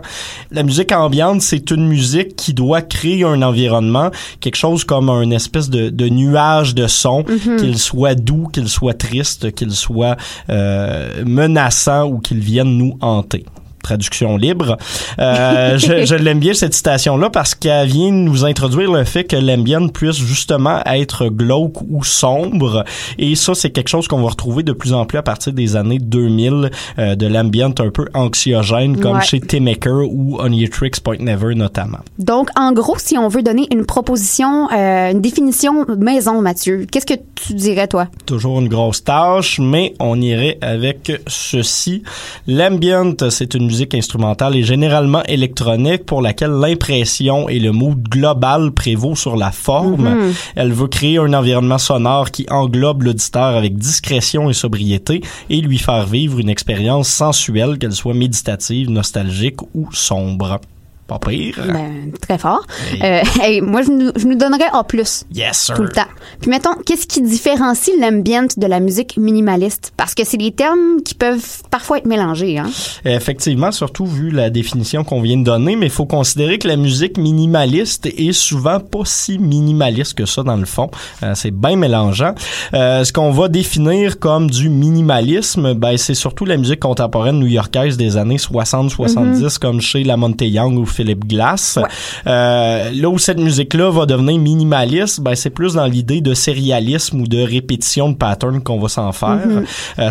La 0.51 0.63
musique 0.63 0.91
ambiante, 0.91 1.41
c'est 1.41 1.71
une 1.71 1.87
musique 1.87 2.35
qui 2.35 2.53
doit 2.53 2.81
créer 2.81 3.23
un 3.23 3.41
environnement, 3.41 4.11
quelque 4.39 4.57
chose 4.57 4.83
comme 4.83 5.09
un 5.09 5.29
espèce 5.31 5.69
de, 5.69 5.89
de 5.89 6.09
nuage 6.09 6.75
de 6.75 6.87
son, 6.87 7.23
qu'il 7.23 7.77
soit 7.77 8.15
doux, 8.15 8.47
qu'il 8.51 8.69
soit 8.69 8.97
triste, 8.97 9.51
qu'il 9.53 9.71
soit 9.71 10.17
euh, 10.49 11.23
menaçant 11.25 12.05
ou 12.05 12.19
qu'il 12.19 12.39
vienne 12.39 12.77
nous 12.77 12.97
hanter 13.01 13.45
traduction 13.83 14.37
libre. 14.37 14.77
Euh, 15.19 15.77
je, 15.77 16.05
je 16.05 16.15
l'aime 16.15 16.39
bien 16.39 16.53
cette 16.53 16.73
citation-là 16.73 17.29
parce 17.29 17.53
qu'elle 17.53 17.87
vient 17.87 18.11
nous 18.11 18.45
introduire 18.45 18.91
le 18.91 19.03
fait 19.03 19.25
que 19.25 19.35
l'ambient 19.35 19.87
puisse 19.89 20.17
justement 20.17 20.79
être 20.85 21.27
glauque 21.27 21.81
ou 21.89 22.03
sombre. 22.03 22.83
Et 23.19 23.35
ça, 23.35 23.53
c'est 23.53 23.69
quelque 23.69 23.89
chose 23.89 24.07
qu'on 24.07 24.21
va 24.21 24.29
retrouver 24.29 24.63
de 24.63 24.73
plus 24.73 24.93
en 24.93 25.05
plus 25.05 25.17
à 25.17 25.21
partir 25.21 25.53
des 25.53 25.75
années 25.75 25.99
2000, 25.99 26.71
euh, 26.97 27.15
de 27.15 27.27
l'ambient 27.27 27.73
un 27.79 27.89
peu 27.89 28.07
anxiogène, 28.13 28.99
comme 28.99 29.17
Ouais. 29.17 29.23
chez 29.23 29.39
Tim 29.39 29.59
Maker 29.61 30.07
ou 30.09 30.39
Oniatrix 30.39 30.91
Point 31.03 31.17
Never 31.19 31.53
notamment. 31.55 31.99
Donc, 32.17 32.49
en 32.57 32.71
gros, 32.71 32.97
si 32.97 33.17
on 33.17 33.27
veut 33.27 33.43
donner 33.43 33.67
une 33.71 33.85
proposition, 33.85 34.69
euh, 34.71 35.11
une 35.11 35.21
définition 35.21 35.85
maison, 35.97 36.41
Mathieu, 36.41 36.87
qu'est-ce 36.89 37.05
que 37.05 37.19
tu 37.35 37.53
dirais, 37.53 37.87
toi? 37.87 38.07
Toujours 38.25 38.59
une 38.59 38.69
grosse 38.69 39.03
tâche, 39.03 39.59
mais 39.59 39.93
on 39.99 40.19
irait 40.21 40.57
avec 40.61 41.11
ceci. 41.27 42.03
L'ambient, 42.47 43.13
c'est 43.29 43.53
une 43.53 43.67
musique 43.73 43.95
instrumentale 43.95 44.55
et 44.55 44.61
généralement 44.61 45.23
électronique 45.23 46.05
pour 46.05 46.21
laquelle 46.21 46.51
l'impression 46.51 47.49
et 47.49 47.57
le 47.57 47.71
mood 47.71 48.03
global 48.07 48.71
prévaut 48.71 49.15
sur 49.15 49.35
la 49.35 49.51
forme. 49.51 50.31
Elle 50.55 50.73
veut 50.73 50.87
créer 50.87 51.17
un 51.17 51.33
environnement 51.33 51.79
sonore 51.79 52.29
qui 52.29 52.45
englobe 52.51 53.01
l'auditeur 53.01 53.55
avec 53.57 53.75
discrétion 53.75 54.51
et 54.51 54.53
sobriété 54.53 55.21
et 55.49 55.59
lui 55.59 55.79
faire 55.79 56.05
vivre 56.05 56.37
une 56.37 56.49
expérience 56.49 57.07
sensuelle, 57.07 57.79
qu'elle 57.79 57.93
soit 57.93 58.13
méditative, 58.13 58.91
nostalgique 58.91 59.63
ou 59.73 59.89
sombre. 59.91 60.59
Pas 61.07 61.19
pire. 61.19 61.59
Ben, 61.67 62.11
très 62.21 62.37
fort. 62.37 62.65
Hey. 62.91 63.01
Euh, 63.03 63.21
hey, 63.41 63.61
moi, 63.61 63.81
je 63.81 63.91
nous, 63.91 64.11
je 64.15 64.25
nous 64.25 64.35
donnerais 64.35 64.69
A+. 64.71 64.85
Yes, 65.33 65.57
sir. 65.57 65.75
tout 65.75 65.83
le 65.83 65.89
temps. 65.89 66.07
Puis 66.39 66.49
mettons, 66.49 66.75
qu'est-ce 66.85 67.07
qui 67.07 67.21
différencie 67.21 67.95
l'ambient 67.99 68.47
de 68.55 68.67
la 68.67 68.79
musique 68.79 69.17
minimaliste? 69.17 69.91
Parce 69.97 70.15
que 70.15 70.23
c'est 70.25 70.37
des 70.37 70.51
termes 70.51 71.01
qui 71.03 71.13
peuvent 71.13 71.61
parfois 71.69 71.97
être 71.97 72.05
mélangés. 72.05 72.57
Hein? 72.57 72.69
Effectivement, 73.03 73.71
surtout 73.71 74.05
vu 74.05 74.29
la 74.29 74.49
définition 74.49 75.03
qu'on 75.03 75.21
vient 75.21 75.37
de 75.37 75.43
donner, 75.43 75.75
mais 75.75 75.87
il 75.87 75.91
faut 75.91 76.05
considérer 76.05 76.57
que 76.57 76.67
la 76.67 76.77
musique 76.77 77.17
minimaliste 77.17 78.05
est 78.05 78.31
souvent 78.31 78.79
pas 78.79 79.03
si 79.03 79.39
minimaliste 79.39 80.13
que 80.13 80.25
ça 80.25 80.43
dans 80.43 80.57
le 80.57 80.65
fond. 80.65 80.89
Euh, 81.21 81.33
c'est 81.35 81.51
bien 81.51 81.75
mélangeant. 81.75 82.33
Euh, 82.73 83.03
ce 83.03 83.11
qu'on 83.11 83.31
va 83.31 83.49
définir 83.49 84.19
comme 84.19 84.49
du 84.49 84.69
minimalisme, 84.69 85.73
ben, 85.73 85.97
c'est 85.97 86.13
surtout 86.13 86.45
la 86.45 86.57
musique 86.57 86.79
contemporaine 86.79 87.39
new-yorkaise 87.39 87.97
des 87.97 88.17
années 88.17 88.37
60-70, 88.37 89.59
comme 89.59 89.81
chez 89.81 90.03
La 90.03 90.17
Monte 90.17 90.41
Young 90.41 90.77
ou 90.77 90.85
Philip 90.93 91.25
Glass. 91.25 91.79
Euh, 92.27 92.91
là 92.93 93.09
où 93.09 93.17
cette 93.17 93.39
musique-là 93.39 93.91
va 93.91 94.05
devenir 94.05 94.37
minimaliste, 94.39 95.21
ben, 95.21 95.35
c'est 95.35 95.49
plus 95.49 95.73
dans 95.73 95.85
l'idée 95.85 96.21
de 96.21 96.33
sérialisme 96.33 97.21
ou 97.21 97.27
de 97.27 97.41
répétition 97.41 98.09
de 98.09 98.15
patterns 98.15 98.61
qu'on 98.61 98.79
va 98.79 98.87
s'en 98.87 99.11
faire. 99.11 99.41
Euh, 99.47 99.61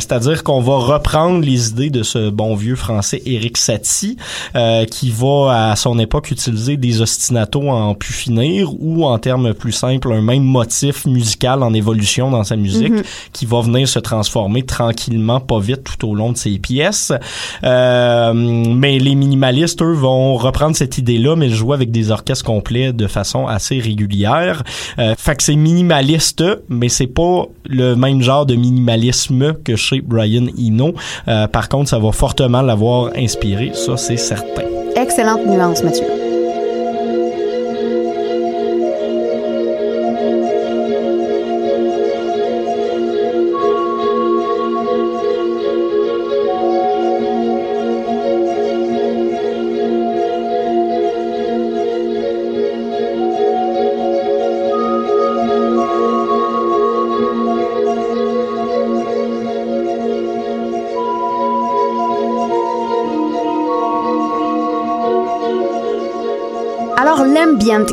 C'est-à-dire 0.00 0.42
qu'on 0.42 0.60
va 0.60 0.76
reprendre 0.76 1.44
les 1.44 1.70
idées 1.70 1.90
de 1.90 2.02
ce 2.02 2.30
bon 2.30 2.54
vieux 2.54 2.76
français 2.76 3.22
Éric 3.24 3.56
Satie, 3.56 4.16
euh, 4.56 4.84
qui 4.84 5.10
va 5.10 5.70
à 5.70 5.76
son 5.76 5.98
époque 5.98 6.30
utiliser 6.30 6.76
des 6.76 7.00
ostinatos 7.00 7.68
en 7.68 7.94
pu 7.94 8.12
finir 8.12 8.70
ou 8.78 9.04
en 9.04 9.18
termes 9.18 9.54
plus 9.54 9.72
simples, 9.72 10.12
un 10.12 10.22
même 10.22 10.42
motif 10.42 11.06
musical 11.06 11.62
en 11.62 11.72
évolution 11.72 12.30
dans 12.30 12.44
sa 12.44 12.56
musique 12.56 12.94
qui 13.32 13.46
va 13.46 13.60
venir 13.60 13.88
se 13.88 13.98
transformer 13.98 14.62
tranquillement, 14.62 15.40
pas 15.40 15.60
vite 15.60 15.82
tout 15.84 16.08
au 16.08 16.14
long 16.14 16.32
de 16.32 16.36
ses 16.36 16.58
pièces. 16.58 17.12
Mais 17.62 18.98
les 18.98 19.14
minimalistes, 19.14 19.82
eux, 19.82 19.92
vont 19.92 20.36
reprendre 20.36 20.71
cette 20.74 20.98
idée-là, 20.98 21.36
mais 21.36 21.48
le 21.48 21.54
jouer 21.54 21.74
avec 21.74 21.90
des 21.90 22.10
orchestres 22.10 22.44
complets 22.44 22.92
de 22.92 23.06
façon 23.06 23.46
assez 23.46 23.78
régulière. 23.78 24.62
Euh, 24.98 25.14
fait 25.16 25.36
que 25.36 25.42
c'est 25.42 25.56
minimaliste, 25.56 26.44
mais 26.68 26.88
c'est 26.88 27.06
pas 27.06 27.46
le 27.66 27.94
même 27.94 28.22
genre 28.22 28.46
de 28.46 28.54
minimalisme 28.54 29.54
que 29.64 29.76
chez 29.76 30.00
Brian 30.00 30.46
Eno. 30.58 30.94
Euh, 31.28 31.46
par 31.46 31.68
contre, 31.68 31.90
ça 31.90 31.98
va 31.98 32.12
fortement 32.12 32.62
l'avoir 32.62 33.10
inspiré, 33.16 33.72
ça 33.74 33.96
c'est 33.96 34.16
certain. 34.16 34.64
Excellente 34.96 35.46
nuance, 35.46 35.82
Mathieu. 35.82 36.21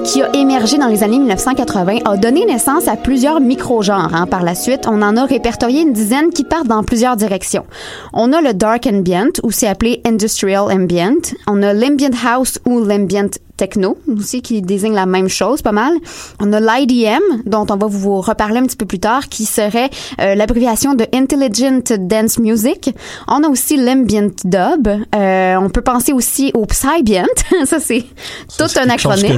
Qui 0.04 0.22
a 0.22 0.30
émergé 0.36 0.78
dans 0.78 0.88
les 0.88 1.04
années 1.04 1.20
1980, 1.20 2.00
a 2.04 2.18
donné 2.18 2.46
naissance 2.46 2.90
à 2.90 2.98
plusieurs 2.98 3.40
micro-genres. 3.40 4.14
hein. 4.14 4.28
Par 4.28 4.44
la 4.44 4.54
suite, 4.54 4.88
on 4.88 5.02
en 5.02 5.16
a 5.16 5.24
répertorié 5.24 5.82
une 5.84 5.94
dizaine 5.94 6.32
qui 6.32 6.44
partent 6.44 6.68
dans 6.68 6.84
plusieurs 6.84 7.16
directions. 7.16 7.66
On 8.12 8.34
a 8.34 8.42
le 8.42 8.54
dark 8.54 8.88
ambient, 8.88 9.32
ou 9.42 9.52
c'est 9.52 9.68
appelé 9.68 10.02
industrial 10.06 10.64
ambient. 10.70 11.34
On 11.48 11.64
a 11.64 11.74
l'ambient 11.74 12.12
house 12.26 12.60
ou 12.66 12.82
l'ambient 12.82 13.30
techno, 13.60 13.98
aussi, 14.08 14.42
qui 14.42 14.62
désigne 14.62 14.94
la 14.94 15.06
même 15.06 15.28
chose, 15.28 15.62
pas 15.62 15.74
mal. 15.74 15.92
On 16.40 16.54
a 16.54 16.60
l'IDM, 16.62 17.44
dont 17.46 17.66
on 17.70 17.76
va 17.76 17.88
vous 17.88 18.22
reparler 18.22 18.60
un 18.60 18.64
petit 18.64 18.78
peu 18.78 18.86
plus 18.86 19.00
tard, 19.00 19.28
qui 19.28 19.44
serait 19.44 19.90
euh, 20.22 20.34
l'abréviation 20.34 20.94
de 20.94 21.06
Intelligent 21.14 21.82
Dance 22.00 22.40
Music. 22.40 22.96
On 23.28 23.44
a 23.44 23.50
aussi 23.50 23.76
l'ambient 23.76 24.32
dub. 24.46 24.88
Euh, 24.88 25.56
on 25.58 25.70
peut 25.70 25.82
penser 25.82 26.14
aussi 26.14 26.52
au 26.54 26.66
psybient. 26.66 27.26
Ça, 27.66 27.80
c'est 27.82 28.06
tout 28.58 28.80
un 28.82 28.90
acronyme. 28.90 29.38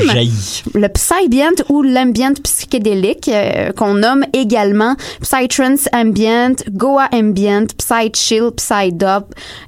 Le 0.75 0.87
psybient 0.89 1.57
ou 1.69 1.81
l'ambient 1.81 2.33
psychédélique, 2.43 3.27
euh, 3.27 3.71
qu'on 3.71 3.95
nomme 3.95 4.23
également 4.33 4.95
psytrance 5.21 5.89
ambient, 5.93 6.55
goa 6.69 7.07
ambient, 7.11 7.67
psychill, 7.79 8.51
psydub. 8.55 9.23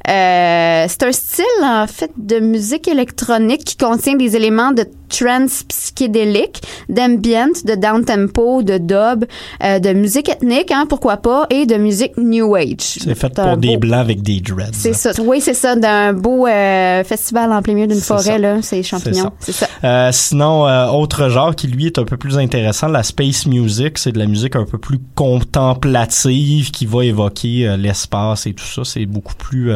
Euh, 0.08 0.86
c'est 0.88 1.04
un 1.04 1.12
style, 1.12 1.64
en 1.64 1.88
fait, 1.88 2.12
de 2.18 2.40
musique 2.40 2.88
électronique 2.88 3.64
qui 3.66 3.78
contient 3.78 4.16
des 4.16 4.36
éléments 4.36 4.43
de 4.76 4.86
trance 5.18 5.64
psychédélique, 5.64 6.62
d'ambient, 6.90 7.50
de 7.66 7.76
downtempo, 7.76 8.64
de 8.64 8.78
dub, 8.80 9.26
euh, 9.64 9.80
de 9.80 9.94
musique 9.94 10.30
ethnique, 10.30 10.72
hein, 10.72 10.86
pourquoi 10.90 11.18
pas, 11.18 11.46
et 11.50 11.66
de 11.66 11.76
musique 11.76 12.18
new 12.18 12.56
age. 12.56 12.76
C'est 12.80 13.16
fait 13.16 13.34
pour 13.34 13.58
des 13.58 13.78
blancs 13.78 14.00
avec 14.00 14.22
des 14.24 14.40
dreads. 14.42 14.72
C'est 14.74 14.94
ça. 14.94 15.12
Oui, 15.22 15.40
c'est 15.42 15.54
ça, 15.54 15.76
d'un 15.76 16.14
beau 16.14 16.48
euh, 16.48 17.04
festival 17.04 17.52
en 17.52 17.62
plein 17.62 17.74
milieu 17.76 17.88
d'une 17.88 18.00
forêt, 18.02 18.22
ça. 18.24 18.38
là, 18.38 18.58
c'est 18.62 18.82
champignons. 18.84 19.32
C'est 19.40 19.52
ça. 19.52 19.68
Euh, 19.84 20.10
sinon, 20.12 20.64
autre 20.94 21.30
genre 21.30 21.56
qui 21.56 21.68
lui 21.68 21.86
est 21.88 22.00
un 22.00 22.06
peu 22.06 22.18
plus 22.18 22.38
intéressant, 22.38 22.88
la 22.88 23.04
space 23.04 23.46
music, 23.46 23.98
c'est 23.98 24.12
de 24.12 24.20
la 24.20 24.26
musique 24.26 24.56
un 24.56 24.66
peu 24.66 24.78
plus 24.78 25.00
contemplative 25.16 26.72
qui 26.72 26.86
va 26.86 27.06
évoquer 27.06 27.76
l'espace 27.78 28.48
et 28.48 28.54
tout 28.54 28.66
ça. 28.66 28.82
C'est 28.84 29.06
beaucoup 29.06 29.36
plus 29.36 29.72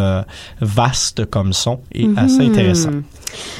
vaste 0.61 1.25
comme 1.25 1.53
son 1.53 1.79
et 1.93 2.07
assez 2.17 2.39
Mhm. 2.39 2.51
intéressant. 2.51 2.89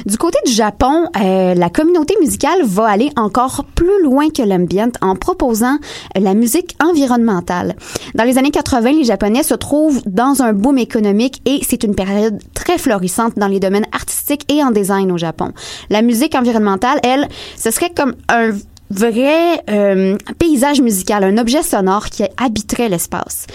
Du 0.06 0.16
côté 0.16 0.38
du 0.46 0.52
Japon, 0.52 1.04
euh, 1.20 1.54
la 1.68 1.84
communauté 1.84 2.14
musicale 2.18 2.62
va 2.64 2.86
aller 2.86 3.10
encore 3.16 3.62
plus 3.74 4.02
loin 4.02 4.30
que 4.30 4.40
l'ambient 4.40 4.90
en 5.02 5.16
proposant 5.16 5.76
la 6.16 6.32
musique 6.32 6.74
environnementale. 6.82 7.76
Dans 8.14 8.24
les 8.24 8.38
années 8.38 8.50
80, 8.50 8.92
les 8.92 9.04
Japonais 9.04 9.42
se 9.42 9.52
trouvent 9.52 10.00
dans 10.06 10.40
un 10.40 10.54
boom 10.54 10.78
économique 10.78 11.42
et 11.44 11.60
c'est 11.68 11.84
une 11.84 11.94
période 11.94 12.38
très 12.54 12.78
florissante 12.78 13.34
dans 13.36 13.48
les 13.48 13.60
domaines 13.60 13.84
artistiques 13.92 14.50
et 14.50 14.64
en 14.64 14.70
design 14.70 15.12
au 15.12 15.18
Japon. 15.18 15.52
La 15.90 16.00
musique 16.00 16.34
environnementale, 16.34 17.00
elle, 17.02 17.28
ce 17.58 17.70
serait 17.70 17.92
comme 17.94 18.14
un 18.30 18.52
vrai 18.88 19.62
euh, 19.68 20.16
paysage 20.38 20.80
musical, 20.80 21.22
un 21.22 21.36
objet 21.36 21.62
sonore 21.62 22.06
qui 22.06 22.24
habiterait 22.38 22.88
l'espace. 22.88 23.46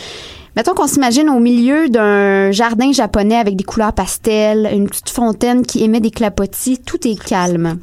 Mettons 0.55 0.75
qu'on 0.75 0.88
s'imagine 0.88 1.29
au 1.29 1.39
milieu 1.39 1.89
d'un 1.89 2.51
jardin 2.51 2.91
japonais 2.91 3.38
avec 3.38 3.55
des 3.55 3.63
couleurs 3.63 3.93
pastel, 3.93 4.69
une 4.72 4.88
petite 4.88 5.10
fontaine 5.10 5.65
qui 5.65 5.83
émet 5.83 6.00
des 6.00 6.12
clapotis, 6.12 6.77
tout 6.77 7.07
est 7.07 7.22
calme. 7.22 7.79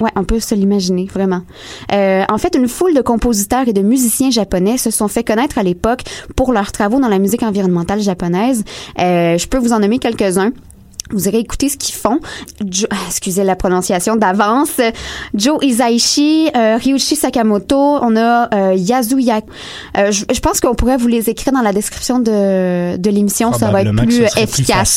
Ouais, 0.00 0.10
on 0.14 0.22
peut 0.22 0.38
se 0.38 0.54
l'imaginer, 0.54 1.08
vraiment. 1.12 1.42
Euh, 1.92 2.24
en 2.28 2.38
fait, 2.38 2.54
une 2.54 2.68
foule 2.68 2.94
de 2.94 3.00
compositeurs 3.00 3.66
et 3.66 3.72
de 3.72 3.82
musiciens 3.82 4.30
japonais 4.30 4.78
se 4.78 4.90
sont 4.90 5.08
fait 5.08 5.24
connaître 5.24 5.58
à 5.58 5.64
l'époque 5.64 6.02
pour 6.36 6.52
leurs 6.52 6.70
travaux 6.70 7.00
dans 7.00 7.08
la 7.08 7.18
musique 7.18 7.42
environnementale 7.42 8.00
japonaise. 8.00 8.62
Euh, 9.00 9.36
je 9.36 9.48
peux 9.48 9.58
vous 9.58 9.72
en 9.72 9.80
nommer 9.80 9.98
quelques-uns. 9.98 10.52
Vous 11.10 11.26
irez 11.28 11.38
écouter 11.38 11.68
ce 11.68 11.76
qu'ils 11.76 11.94
font. 11.94 12.20
Jo- 12.70 12.86
ah, 12.90 12.96
excusez 13.08 13.44
la 13.44 13.56
prononciation 13.56 14.16
d'avance. 14.16 14.80
Joe 15.34 15.58
Hisaishi, 15.64 16.48
euh, 16.56 16.76
Ryuichi 16.76 17.16
Sakamoto, 17.16 17.76
on 17.76 18.16
a 18.16 18.48
euh, 18.54 18.74
Yazuya. 18.74 19.40
Euh, 19.96 20.10
je, 20.10 20.24
je 20.32 20.40
pense 20.40 20.60
qu'on 20.60 20.74
pourrait 20.74 20.96
vous 20.96 21.08
les 21.08 21.30
écrire 21.30 21.52
dans 21.52 21.62
la 21.62 21.72
description 21.72 22.18
de, 22.18 22.96
de 22.96 23.10
l'émission. 23.10 23.52
Ça 23.52 23.66
va 23.72 23.82
être 23.82 23.94
plus 24.06 24.22
efficace. 24.42 24.90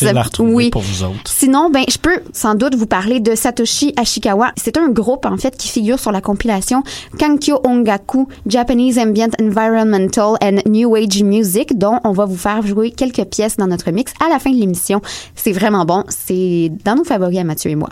oui. 0.53 0.69
pour 0.69 0.81
vous 0.81 1.03
autres. 1.03 1.21
Sinon, 1.25 1.69
ben, 1.69 1.83
je 1.89 1.97
peux 1.97 2.19
sans 2.33 2.55
doute 2.55 2.75
vous 2.75 2.87
parler 2.87 3.19
de 3.19 3.35
Satoshi 3.35 3.93
Ashikawa. 3.97 4.51
C'est 4.57 4.77
un 4.77 4.89
groupe, 4.89 5.25
en 5.25 5.37
fait, 5.37 5.55
qui 5.57 5.67
figure 5.69 5.99
sur 5.99 6.11
la 6.11 6.21
compilation 6.21 6.83
Kankyo 7.17 7.59
Ongaku, 7.63 8.27
Japanese 8.47 8.97
Ambient 8.99 9.29
Environmental 9.41 10.35
and 10.43 10.57
New 10.67 10.95
Age 10.95 11.23
Music, 11.23 11.77
dont 11.77 11.99
on 12.03 12.11
va 12.11 12.25
vous 12.25 12.37
faire 12.37 12.61
jouer 12.65 12.91
quelques 12.91 13.23
pièces 13.25 13.57
dans 13.57 13.67
notre 13.67 13.91
mix 13.91 14.13
à 14.25 14.29
la 14.29 14.39
fin 14.39 14.51
de 14.51 14.57
l'émission. 14.57 15.01
C'est 15.35 15.51
vraiment 15.51 15.85
bon. 15.85 16.00
C'est 16.09 16.71
dans 16.85 16.95
nos 16.95 17.03
favoris 17.03 17.39
à 17.39 17.43
Mathieu 17.43 17.71
et 17.71 17.75
moi. 17.75 17.89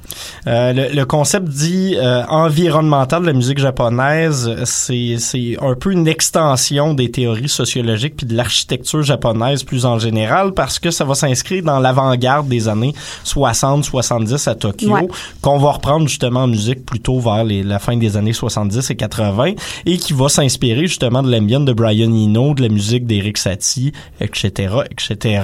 Euh, 0.48 0.74
le, 0.74 0.96
le 0.96 1.06
concept 1.06 1.48
dit 1.48 1.96
euh, 1.98 2.24
environnemental 2.30 3.22
de 3.22 3.28
la 3.28 3.34
musique 3.34 3.60
japonaise, 3.60 4.50
c'est 4.66 5.16
c'est 5.20 5.58
un 5.62 5.76
peu 5.76 5.92
une 5.92 6.08
extension 6.08 6.94
des 6.94 7.12
théories 7.12 7.50
sociologiques 7.50 8.16
puis 8.18 8.26
de 8.26 8.36
l'architecture 8.36 9.02
japonaise 9.04 9.64
plus 9.64 9.86
en 9.86 10.00
général 10.00 10.54
parce 10.54 10.80
que 10.80 10.92
ça 10.92 11.06
va 11.06 11.16
s'inscrire 11.16 11.64
dans 11.64 11.80
l'avant-garde 11.80 12.48
des 12.48 12.68
années 12.68 12.94
60-70 13.26 14.50
à 14.50 14.56
Tokyo 14.56 14.90
Ouais. 14.90 15.08
qu'on 15.42 15.60
va 15.60 15.72
reprendre 15.72 16.08
justement 16.08 16.42
en 16.44 16.48
musique 16.48 16.86
plutôt 16.86 17.20
vers 17.20 17.44
les, 17.44 17.64
la 17.64 17.80
fin 17.80 17.96
des 17.98 18.18
années 18.18 18.34
70 18.34 18.90
et 18.90 18.96
80 18.96 19.52
et 19.86 19.98
qui 19.98 20.14
va 20.14 20.30
s'inspirer 20.30 20.88
justement 20.88 21.22
de 21.22 21.32
l'ambient 21.32 21.60
de 21.60 21.74
Brian 21.74 22.10
Eno, 22.12 22.54
de 22.54 22.62
la 22.64 22.70
musique 22.70 23.06
d'Eric 23.06 23.38
Satie, 23.38 23.92
etc., 24.20 24.76
etc. 24.90 25.42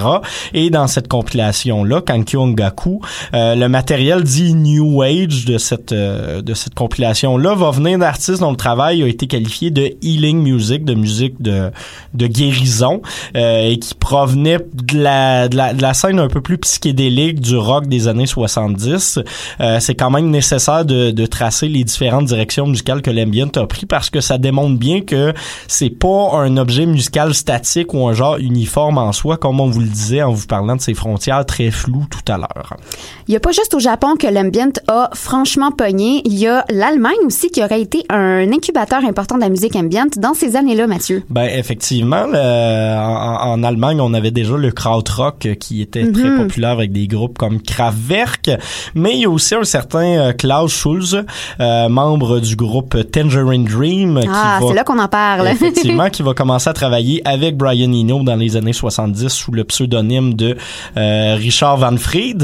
Et 0.52 0.70
dans 0.70 0.86
cette 0.86 1.08
compilation-là, 1.08 2.00
Kankyo 2.00 2.42
Ongaku, 2.56 3.00
euh, 3.34 3.54
le 3.54 3.68
matériel 3.68 4.22
dit 4.22 4.54
New 4.54 5.02
Age 5.02 5.44
de 5.44 5.58
cette 5.58 5.92
euh, 5.92 6.42
de 6.42 6.54
cette 6.54 6.74
compilation-là 6.74 7.54
va 7.54 7.70
venir 7.70 7.98
d'artistes 7.98 8.40
dont 8.40 8.50
le 8.50 8.56
travail 8.56 9.02
a 9.02 9.06
été 9.06 9.26
qualifié 9.26 9.70
de 9.70 9.92
healing 10.02 10.42
music, 10.42 10.84
de 10.84 10.94
musique 10.94 11.40
de 11.40 11.70
de 12.14 12.26
guérison, 12.26 13.02
euh, 13.36 13.70
et 13.70 13.78
qui 13.78 13.94
provenait 13.94 14.58
de 14.74 14.98
la, 14.98 15.48
de 15.48 15.82
la 15.82 15.94
scène 15.94 16.18
un 16.18 16.28
peu 16.28 16.40
plus 16.40 16.58
psychédélique 16.58 17.40
du 17.40 17.56
rock 17.56 17.86
des 17.86 18.08
années 18.08 18.26
70. 18.26 19.20
Euh, 19.60 19.80
c'est 19.80 19.94
quand 19.94 20.10
même 20.10 20.30
nécessaire 20.30 20.84
de, 20.84 21.10
de 21.10 21.26
tracer 21.26 21.68
les 21.68 21.84
différentes 21.84 22.26
directions 22.26 22.66
musicales 22.66 23.02
que 23.02 23.10
l'ambient 23.10 23.50
a 23.56 23.66
pris 23.66 23.86
parce 23.86 24.10
que 24.10 24.20
ça 24.20 24.38
démontre 24.38 24.78
bien 24.78 25.02
que 25.02 25.34
c'est 25.68 25.90
pas 25.90 26.30
un 26.34 26.56
objet 26.56 26.86
musical 26.86 27.34
statique 27.34 27.92
ou 27.94 28.06
un 28.08 28.14
genre 28.14 28.38
uniforme 28.38 28.98
en 28.98 29.12
soi, 29.12 29.36
comme 29.36 29.60
on 29.60 29.68
vous 29.68 29.80
le 29.80 29.88
disait 29.88 30.22
en 30.22 30.32
vous 30.32 30.46
parlant 30.46 30.76
de 30.76 30.80
ces 30.80 30.94
frontières 30.94 31.44
très 31.44 31.70
floues 31.70 32.06
tout 32.10 32.32
à 32.32 32.38
l'heure. 32.38 32.45
Il 33.28 33.30
n'y 33.32 33.36
a 33.36 33.40
pas 33.40 33.52
juste 33.52 33.74
au 33.74 33.78
Japon 33.78 34.16
que 34.18 34.26
l'ambient 34.26 34.72
a 34.88 35.10
franchement 35.14 35.70
pogné. 35.70 36.22
Il 36.24 36.34
y 36.38 36.46
a 36.46 36.64
l'Allemagne 36.70 37.14
aussi 37.26 37.50
qui 37.50 37.62
aurait 37.62 37.80
été 37.80 38.04
un 38.08 38.50
incubateur 38.52 39.04
important 39.04 39.36
de 39.36 39.40
la 39.40 39.48
musique 39.48 39.76
ambient 39.76 40.06
dans 40.16 40.34
ces 40.34 40.56
années-là, 40.56 40.86
Mathieu. 40.86 41.22
Ben 41.30 41.44
effectivement, 41.52 42.26
le- 42.26 42.36
en, 42.98 43.52
en 43.52 43.62
Allemagne, 43.62 44.00
on 44.00 44.14
avait 44.14 44.30
déjà 44.30 44.56
le 44.56 44.70
krautrock 44.70 45.46
euh, 45.46 45.54
qui 45.54 45.82
était 45.82 46.10
très 46.10 46.30
Mhm. 46.30 46.38
populaire 46.46 46.70
avec 46.70 46.92
des 46.92 47.06
groupes 47.06 47.38
comme 47.38 47.60
Kraftwerk, 47.60 48.50
mais 48.94 49.14
il 49.14 49.20
y 49.20 49.24
a 49.24 49.30
aussi 49.30 49.54
un 49.54 49.64
certain 49.64 50.04
euh, 50.04 50.32
Klaus 50.32 50.72
Schulze, 50.72 51.24
euh, 51.60 51.88
membre 51.88 52.40
du 52.40 52.56
groupe 52.56 52.96
Tangerine 53.10 53.64
Dream, 53.64 54.20
Ah, 54.28 54.58
c'est 54.66 54.74
là 54.74 54.84
qu'on 54.84 54.98
en 54.98 55.08
parle. 55.08 55.48
effectivement, 55.52 56.08
qui 56.10 56.22
va 56.22 56.34
commencer 56.34 56.68
à 56.70 56.72
travailler 56.72 57.22
avec 57.24 57.56
Brian 57.56 57.92
Eno 57.92 58.22
dans 58.22 58.36
les 58.36 58.56
années 58.56 58.72
70 58.72 59.28
sous 59.28 59.52
le 59.52 59.64
pseudonyme 59.64 60.34
de 60.34 60.56
euh, 60.96 61.34
Richard 61.36 61.76
Van 61.78 61.96
Fried 61.96 62.35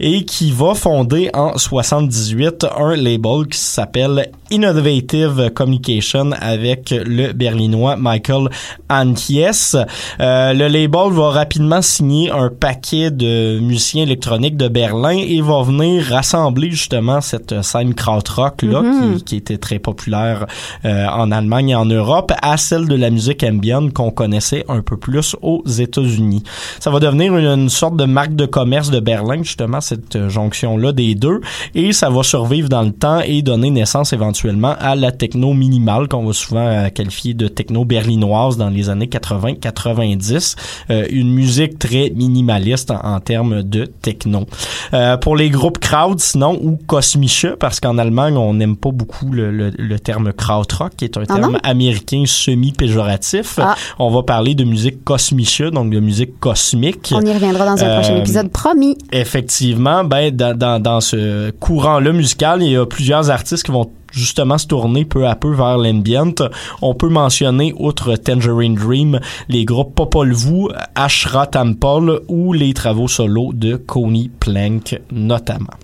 et 0.00 0.24
qui 0.24 0.50
va 0.50 0.74
fonder 0.74 1.30
en 1.34 1.56
78 1.56 2.66
un 2.76 2.96
label 2.96 3.46
qui 3.50 3.58
s'appelle 3.58 4.30
Innovative 4.50 5.50
Communication 5.54 6.30
avec 6.40 6.90
le 6.90 7.32
berlinois 7.32 7.96
Michael 7.96 8.48
Antjes. 8.88 9.76
Euh, 10.20 10.52
le 10.52 10.68
label 10.68 11.12
va 11.12 11.30
rapidement 11.30 11.82
signer 11.82 12.30
un 12.30 12.48
paquet 12.48 13.10
de 13.10 13.58
musiciens 13.60 14.02
électroniques 14.04 14.56
de 14.56 14.68
Berlin 14.68 15.16
et 15.18 15.40
va 15.40 15.62
venir 15.62 16.04
rassembler 16.04 16.70
justement 16.70 17.20
cette 17.20 17.62
scène 17.62 17.94
krautrock 17.94 18.62
là 18.62 18.82
Mhm. 18.82 19.16
qui, 19.18 19.24
qui 19.24 19.36
était 19.36 19.58
très 19.58 19.78
populaire 19.78 20.46
euh, 20.84 21.06
en 21.06 21.30
Allemagne 21.30 21.70
et 21.70 21.74
en 21.74 21.84
Europe 21.84 22.32
à 22.42 22.56
celle 22.56 22.86
de 22.86 22.94
la 22.94 23.10
musique 23.10 23.42
ambient 23.44 23.88
qu'on 23.90 24.10
connaissait 24.10 24.64
un 24.68 24.80
peu 24.82 24.96
plus 24.96 25.36
aux 25.42 25.62
États-Unis. 25.66 26.42
Ça 26.80 26.90
va 26.90 27.00
devenir 27.00 27.36
une, 27.36 27.46
une 27.46 27.68
sorte 27.68 27.96
de 27.96 28.04
marque 28.04 28.34
de 28.34 28.46
commerce 28.46 28.90
de 28.90 29.00
Berlin 29.00 29.37
justement 29.42 29.80
cette 29.80 30.16
euh, 30.16 30.28
jonction 30.28 30.76
là 30.76 30.92
des 30.92 31.14
deux 31.14 31.40
et 31.74 31.92
ça 31.92 32.10
va 32.10 32.22
survivre 32.22 32.68
dans 32.68 32.82
le 32.82 32.92
temps 32.92 33.20
et 33.20 33.42
donner 33.42 33.70
naissance 33.70 34.12
éventuellement 34.12 34.74
à 34.78 34.94
la 34.94 35.12
techno 35.12 35.52
minimale 35.54 36.08
qu'on 36.08 36.24
va 36.24 36.32
souvent 36.32 36.66
euh, 36.66 36.88
qualifier 36.88 37.34
de 37.34 37.48
techno 37.48 37.84
berlinoise 37.84 38.56
dans 38.56 38.70
les 38.70 38.88
années 38.90 39.06
80-90, 39.06 40.56
euh, 40.90 41.06
une 41.10 41.32
musique 41.32 41.78
très 41.78 42.10
minimaliste 42.14 42.90
en, 42.90 43.00
en 43.04 43.20
termes 43.20 43.62
de 43.62 43.84
techno. 43.86 44.46
Euh, 44.94 45.16
pour 45.16 45.36
les 45.36 45.50
groupes 45.50 45.78
crowd 45.78 46.18
sinon 46.20 46.58
ou 46.62 46.78
kosmische 46.86 47.46
parce 47.58 47.80
qu'en 47.80 47.98
Allemagne 47.98 48.36
on 48.36 48.54
n'aime 48.54 48.76
pas 48.76 48.90
beaucoup 48.90 49.30
le, 49.30 49.50
le, 49.50 49.70
le 49.76 49.98
terme 50.00 50.32
krautrock 50.32 50.92
qui 50.96 51.04
est 51.04 51.16
un 51.16 51.22
Ah 51.28 51.34
terme 51.36 51.52
non? 51.52 51.58
américain 51.62 52.24
semi-péjoratif. 52.26 53.58
Ah. 53.60 53.74
On 53.98 54.10
va 54.10 54.22
parler 54.22 54.54
de 54.54 54.64
musique 54.64 55.04
kosmische 55.04 55.62
donc 55.62 55.90
de 55.90 56.00
musique 56.00 56.38
cosmique. 56.40 57.12
On 57.14 57.20
y 57.24 57.32
reviendra 57.32 57.64
dans 57.66 57.82
un 57.82 57.88
Euh, 57.88 58.00
prochain 58.00 58.16
épisode, 58.18 58.50
promis. 58.50 58.96
Effectivement, 59.18 60.04
ben 60.04 60.34
dans, 60.34 60.56
dans, 60.56 60.80
dans 60.80 61.00
ce 61.00 61.50
courant-là 61.50 62.12
musical, 62.12 62.62
il 62.62 62.70
y 62.70 62.76
a 62.76 62.86
plusieurs 62.86 63.30
artistes 63.30 63.64
qui 63.64 63.72
vont 63.72 63.90
justement 64.12 64.58
se 64.58 64.66
tourner 64.66 65.04
peu 65.04 65.26
à 65.26 65.34
peu 65.34 65.52
vers 65.52 65.78
l'ambient. 65.78 66.34
On 66.82 66.94
peut 66.94 67.08
mentionner, 67.08 67.74
outre 67.78 68.16
Tangerine 68.16 68.74
Dream, 68.74 69.20
les 69.48 69.64
groupes 69.64 69.94
Popol 69.94 70.32
Vuh, 70.32 70.68
Ashra 70.94 71.46
Temple 71.46 72.22
ou 72.28 72.52
les 72.52 72.74
travaux 72.74 73.08
solo 73.08 73.52
de 73.52 73.76
Coney 73.76 74.30
Plank 74.40 75.00
notamment. 75.10 75.74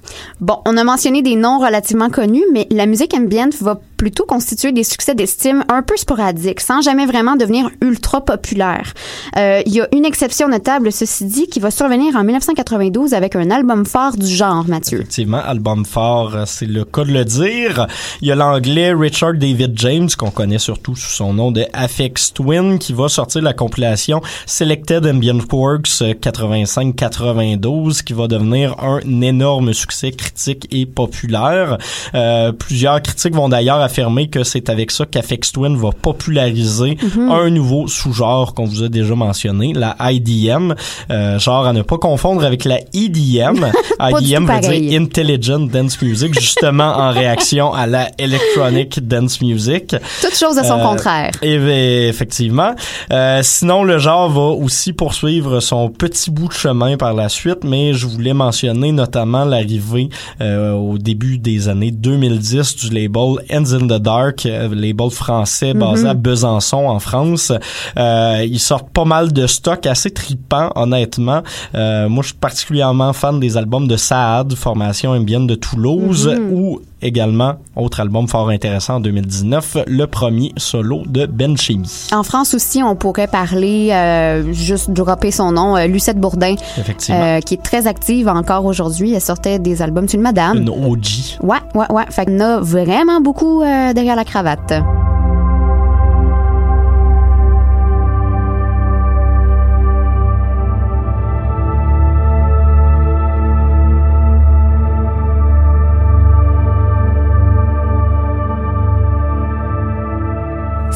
Bon, 0.41 0.59
on 0.67 0.77
a 0.77 0.85
mentionné 0.85 1.23
des 1.23 1.37
noms 1.37 1.59
relativement 1.59 2.11
connus, 2.11 2.45
mais 2.53 2.67
la 2.71 2.87
musique 2.87 3.15
ambient 3.15 3.51
va 3.61 3.81
plutôt 3.97 4.25
constituer 4.25 4.73
des 4.73 4.85
succès 4.85 5.15
d'estime 5.15 5.65
un 5.69 5.83
peu 5.83 5.97
sporadiques, 5.97 6.61
sans 6.61 6.83
jamais 6.83 7.07
vraiment 7.07 7.37
devenir 7.37 7.71
ultra 7.81 8.25
populaire. 8.25 8.93
Euh, 9.37 9.63
il 9.67 9.75
y 9.75 9.81
a 9.81 9.89
une 9.93 10.05
exception 10.05 10.49
notable, 10.49 10.93
ceci 10.93 11.25
dit, 11.25 11.47
qui 11.47 11.61
va 11.61 11.71
survenir 11.71 12.17
en 12.17 12.25
1992 12.25 13.15
avec 13.15 13.37
un 13.37 13.51
album 13.51 13.87
fort 13.87 14.17
du 14.17 14.27
genre, 14.27 14.67
Mathieu. 14.69 14.99
Effectivement, 14.99 15.39
album 15.39 15.85
fort, 15.85 16.37
c'est 16.47 16.67
le 16.67 16.85
cas 16.85 17.05
de 17.05 17.13
le 17.13 17.25
dire. 17.25 17.87
Il 18.23 18.29
y 18.29 18.33
a 18.33 18.35
l'anglais 18.35 18.93
Richard 18.93 19.35
David 19.35 19.73
James, 19.79 20.09
qu'on 20.17 20.31
connaît 20.31 20.59
surtout 20.59 20.95
sous 20.97 21.11
son 21.11 21.33
nom 21.33 21.51
de 21.53 21.65
Afex 21.73 22.33
Twin, 22.33 22.79
qui 22.79 22.93
va 22.93 23.09
sortir 23.09 23.43
la 23.43 23.53
compilation 23.53 24.21
Selected 24.47 25.07
Ambient 25.07 25.39
Works 25.53 26.03
85-92, 26.21 28.03
qui 28.03 28.13
va 28.13 28.27
devenir 28.29 28.75
un 28.83 29.01
énorme 29.23 29.73
succès 29.73 30.13
critique 30.13 30.67
et 30.71 30.87
populaire. 30.87 31.79
Euh, 32.15 32.53
plusieurs 32.53 33.01
critiques 33.03 33.35
vont 33.35 33.49
d'ailleurs 33.49 33.81
affirmer 33.81 34.29
que 34.29 34.45
c'est 34.45 34.69
avec 34.69 34.91
ça 34.91 35.07
qu'Afex 35.07 35.53
Twin 35.53 35.77
va 35.77 35.91
populariser 35.93 36.97
Mhm. 37.03 37.31
un 37.31 37.51
nouveau 37.51 37.87
sous-genre 37.89 38.55
qu'on 38.55 38.65
vous 38.65 38.83
a 38.83 38.89
déjà 38.89 39.15
mentionné, 39.15 39.73
la 39.75 39.97
IDM, 40.13 40.75
euh, 41.11 41.39
genre 41.39 41.67
à 41.67 41.73
ne 41.73 41.83
pas 41.83 41.99
confondre 41.99 42.45
avec 42.45 42.65
la 42.65 42.79
EDM. 42.93 43.67
IDM 44.01 44.43
veut 44.43 44.47
pareil. 44.47 44.89
dire 44.89 45.01
Intelligent 45.01 45.61
Dance 45.61 46.01
Music, 46.03 46.39
justement 46.39 46.85
en 46.97 47.11
réaction 47.11 47.73
à 47.73 47.87
la 47.87 48.04
Electronic 48.19 49.07
Dance 49.07 49.41
Music. 49.41 49.95
Toutes 50.21 50.37
choses 50.37 50.57
de 50.57 50.63
son 50.63 50.79
Euh, 50.81 50.85
contraire. 50.85 51.31
Et 51.43 51.59
ben, 51.59 52.09
effectivement. 52.09 52.75
Euh, 53.13 53.41
sinon, 53.43 53.85
le 53.85 53.99
genre 53.99 54.29
va 54.29 54.41
aussi 54.41 54.93
poursuivre 54.93 55.61
son 55.61 55.89
petit 55.89 56.31
bout 56.31 56.49
de 56.49 56.53
chemin 56.53 56.97
par 56.97 57.15
la 57.15 57.29
suite, 57.29 57.65
mais 57.65 57.95
je 57.95 58.07
voulais 58.07 58.35
mentionner 58.35 58.93
notamment 58.93 59.45
l'arrivée 59.45 60.09
euh, 60.41 60.73
au 60.73 60.99
début 60.99 61.39
des 61.39 61.69
années 61.69 61.91
2010 61.91 62.77
du 62.77 62.91
label 62.91 63.37
Ends 63.53 63.73
in 63.73 63.87
the 63.87 64.01
Dark, 64.01 64.45
label 64.45 65.11
français 65.11 65.75
basé 65.75 66.09
à 66.09 66.15
Besançon 66.15 66.87
en 66.89 66.99
France. 66.99 67.53
Euh, 67.97 68.45
ils 68.49 68.61
sortent 68.61 68.91
pas 68.91 69.05
mal 69.05 69.33
de 69.33 69.47
stock 69.47 69.87
assez 69.87 70.11
tripant, 70.11 70.71
honnêtement. 70.75 71.43
Euh, 71.75 72.09
moi, 72.09 72.23
je 72.23 72.29
suis 72.29 72.37
particulièrement 72.39 73.13
fan 73.13 73.41
des 73.41 73.57
albums 73.57 73.87
de 73.89 73.97
Saad, 73.97 74.55
formation 74.55 75.11
ambienne 75.13 75.47
de 75.47 75.55
Toulouse, 75.55 76.31
ou 76.51 76.81
également, 77.05 77.55
autre 77.77 78.01
album 78.01 78.27
fort 78.27 78.49
intéressant 78.49 78.97
en 78.97 79.01
2019, 79.01 79.79
le 79.87 80.07
premier 80.07 80.53
solo 80.57 81.03
de 81.07 81.27
Ben 81.27 81.57
Chimie. 81.57 82.09
En 82.13 82.23
France 82.25 82.55
aussi, 82.55 82.83
on 82.83 82.97
pourrait 82.97 83.29
parler, 83.29 83.91
euh, 83.93 84.53
juste 84.53 84.91
dropper 84.91 85.31
son 85.31 85.53
nom, 85.53 85.77
euh, 85.77 85.87
Lucette 85.87 86.19
Bourdin, 86.19 86.55
Effectivement. 86.79 87.23
euh, 87.23 87.41
qui 87.41 87.55
est 87.55 87.63
très 87.63 87.87
active 87.87 88.29
encore 88.29 88.65
aujourd'hui. 88.65 89.15
Elle 89.15 89.21
sortait 89.21 89.59
des 89.59 89.83
albums 89.83 90.09
sur 90.09 90.17
une 90.17 90.23
madame. 90.23 90.57
Une 90.59 90.69
OG. 90.71 91.39
Ouais, 91.43 91.59
ouais, 91.75 91.87
ouais. 91.91 92.05
Fait 92.11 92.25
qu'on 92.27 92.41
a 92.41 92.59
vraiment 92.61 93.21
beaucoup 93.21 93.63
euh, 93.63 93.93
derrière 93.93 94.17
la 94.17 94.25
cravate. 94.25 94.73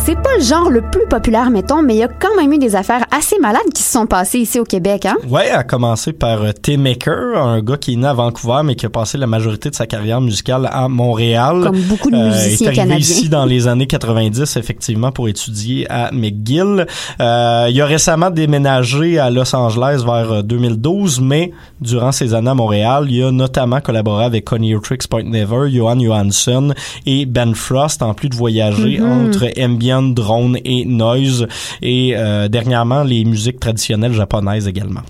C'est 0.09 0.15
pas 0.15 0.39
le 0.39 0.43
genre 0.43 0.71
le 0.71 0.81
plus 0.81 1.07
populaire, 1.07 1.51
mettons, 1.51 1.83
mais 1.83 1.95
il 1.97 1.99
y 1.99 2.03
a 2.03 2.09
quand 2.09 2.35
même 2.35 2.51
eu 2.51 2.57
des 2.57 2.75
affaires 2.75 3.05
assez 3.15 3.39
malades 3.39 3.61
qui 3.75 3.83
se 3.83 3.93
sont 3.93 4.07
passées 4.07 4.39
ici 4.39 4.59
au 4.59 4.65
Québec, 4.65 5.05
hein? 5.05 5.17
Ouais, 5.29 5.51
à 5.51 5.65
commencer 5.65 6.15
par 6.15 6.41
euh, 6.43 6.53
T-Maker, 6.53 7.37
un 7.37 7.61
gars 7.61 7.77
qui 7.77 7.93
est 7.93 7.97
né 7.97 8.07
à 8.07 8.15
Vancouver, 8.15 8.63
mais 8.65 8.75
qui 8.75 8.87
a 8.87 8.89
passé 8.89 9.19
la 9.19 9.27
majorité 9.27 9.69
de 9.69 9.75
sa 9.75 9.87
carrière 9.87 10.23
musicale 10.23 10.67
à 10.73 10.89
Montréal. 10.89 11.61
Comme 11.63 11.81
beaucoup 11.83 12.11
de 12.11 12.17
Euh, 12.17 12.29
musiciens 12.31 12.69
est 12.73 12.79
arrivé 12.79 12.89
canadiens. 12.89 12.97
ici 12.97 13.29
dans 13.29 13.45
les 13.45 13.69
années 13.69 13.87
90, 13.87 14.57
effectivement, 14.57 15.13
pour 15.13 15.29
étudier 15.29 15.87
à 15.91 16.11
McGill. 16.11 16.87
Euh, 17.21 17.67
il 17.71 17.79
a 17.79 17.85
récemment 17.85 18.31
déménagé 18.31 19.19
à 19.19 19.29
Los 19.29 19.55
Angeles 19.55 20.05
vers 20.07 20.33
euh, 20.33 20.43
2012, 20.43 21.21
mais 21.21 21.53
durant 21.83 22.13
ses 22.13 22.33
années 22.33 22.49
à 22.49 22.55
Montréal, 22.55 23.09
il 23.11 23.25
a 23.25 23.31
notamment 23.31 23.83
collaboré 23.83 24.25
avec 24.25 24.47
Connie 24.47 24.75
Tricks 24.83 25.07
Point 25.07 25.25
Never, 25.25 25.71
Johan 25.71 26.01
Johansson 26.01 26.73
et 27.05 27.27
Ben 27.27 27.55
Frost, 27.55 28.01
en 28.01 28.15
plus 28.15 28.31
de 28.31 28.37
voyager 28.37 28.99
Mm-hmm. 28.99 29.27
entre 29.29 29.51
ambient, 29.63 29.98
drone 30.03 30.59
et 30.65 30.85
noise, 30.85 31.47
et 31.83 32.15
euh, 32.17 32.49
dernièrement 32.49 33.03
les 33.03 33.25
musiques 33.25 33.61
traditionnelles 33.61 34.13
japonaises 34.13 34.67
également. 34.69 35.03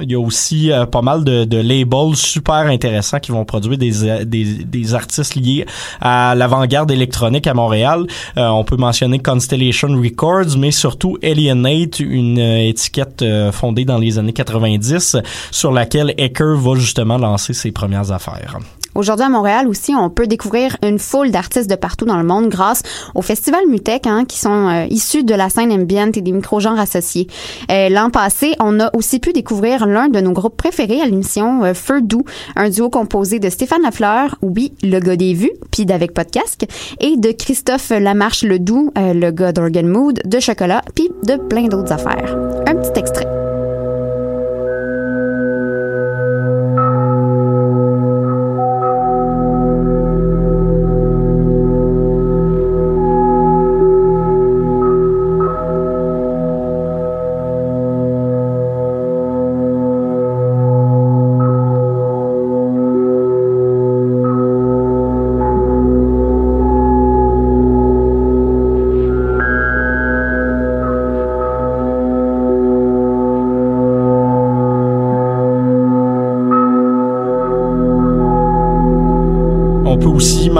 Il 0.00 0.10
y 0.10 0.16
a 0.16 0.18
aussi 0.18 0.72
euh, 0.72 0.86
pas 0.86 1.02
mal 1.02 1.22
de, 1.22 1.56
labels 1.56 2.16
super 2.16 2.66
intéressants 2.66 3.20
qui 3.20 3.30
vont 3.30 3.44
produire 3.44 3.78
des, 3.78 4.04
euh, 4.04 4.24
des, 4.24 4.64
des 4.64 4.94
artistes 4.94 5.36
liés 5.36 5.66
à 6.00 6.34
l'avant-garde 6.34 6.90
électronique 6.90 7.46
à 7.46 7.54
Montréal. 7.54 8.06
On 8.36 8.64
peut 8.64 8.76
mentionner 8.76 9.20
Constellation 9.20 9.88
Records, 9.88 10.58
mais 10.58 10.72
surtout 10.72 11.16
Alienate, 11.22 12.00
une 12.00 12.38
étiquette 12.38 13.24
fondée 13.52 13.84
dans 13.84 13.98
les 13.98 14.18
années 14.18 14.32
90 14.32 15.16
sur 15.52 15.70
laquelle 15.70 16.12
Ecker 16.18 16.56
va 16.56 16.74
justement 16.74 17.16
lancer 17.16 17.52
ses 17.52 17.70
premières 17.70 18.10
affaires. 18.10 18.58
Aujourd'hui 18.94 19.26
à 19.26 19.28
Montréal 19.28 19.68
aussi, 19.68 19.94
on 19.94 20.10
peut 20.10 20.26
découvrir 20.26 20.76
une 20.82 20.98
foule 20.98 21.30
d'artistes 21.30 21.68
de 21.68 21.74
partout 21.74 22.04
dans 22.04 22.16
le 22.16 22.24
monde 22.24 22.48
grâce 22.48 22.82
au 23.14 23.22
Festival 23.22 23.66
Mutec, 23.68 24.06
hein, 24.06 24.24
qui 24.26 24.38
sont 24.38 24.68
euh, 24.68 24.86
issus 24.90 25.24
de 25.24 25.34
la 25.34 25.48
scène 25.48 25.72
ambient 25.72 26.12
et 26.14 26.20
des 26.20 26.32
micro-genres 26.32 26.78
associés. 26.78 27.26
Euh, 27.70 27.88
L'an 27.88 28.10
passé, 28.10 28.54
on 28.60 28.80
a 28.80 28.90
aussi 28.94 29.18
pu 29.18 29.32
découvrir 29.32 29.86
l'un 29.86 30.08
de 30.08 30.20
nos 30.20 30.32
groupes 30.32 30.56
préférés 30.56 31.00
à 31.00 31.06
l'émission, 31.06 31.64
euh, 31.64 31.74
Feu 31.74 32.00
Doux, 32.02 32.24
un 32.56 32.70
duo 32.70 32.88
composé 32.88 33.38
de 33.38 33.50
Stéphane 33.50 33.82
Lafleur, 33.82 34.36
oui, 34.42 34.72
le 34.82 35.00
gars 35.00 35.16
des 35.16 35.34
vues, 35.34 35.52
puis 35.70 35.84
d'avec 35.84 36.12
casque, 36.30 36.66
et 37.00 37.16
de 37.16 37.32
Christophe 37.32 37.90
Lamarche 37.90 38.44
le 38.44 38.58
Doux, 38.58 38.90
euh, 38.96 39.12
le 39.14 39.30
gars 39.30 39.52
d'Organ 39.52 39.86
Mood, 39.86 40.20
de 40.24 40.40
Chocolat, 40.40 40.82
puis 40.94 41.08
de 41.24 41.36
plein 41.36 41.66
d'autres 41.66 41.92
affaires. 41.92 42.36
Un 42.66 42.76
petit 42.76 42.98
extrait. 42.98 43.43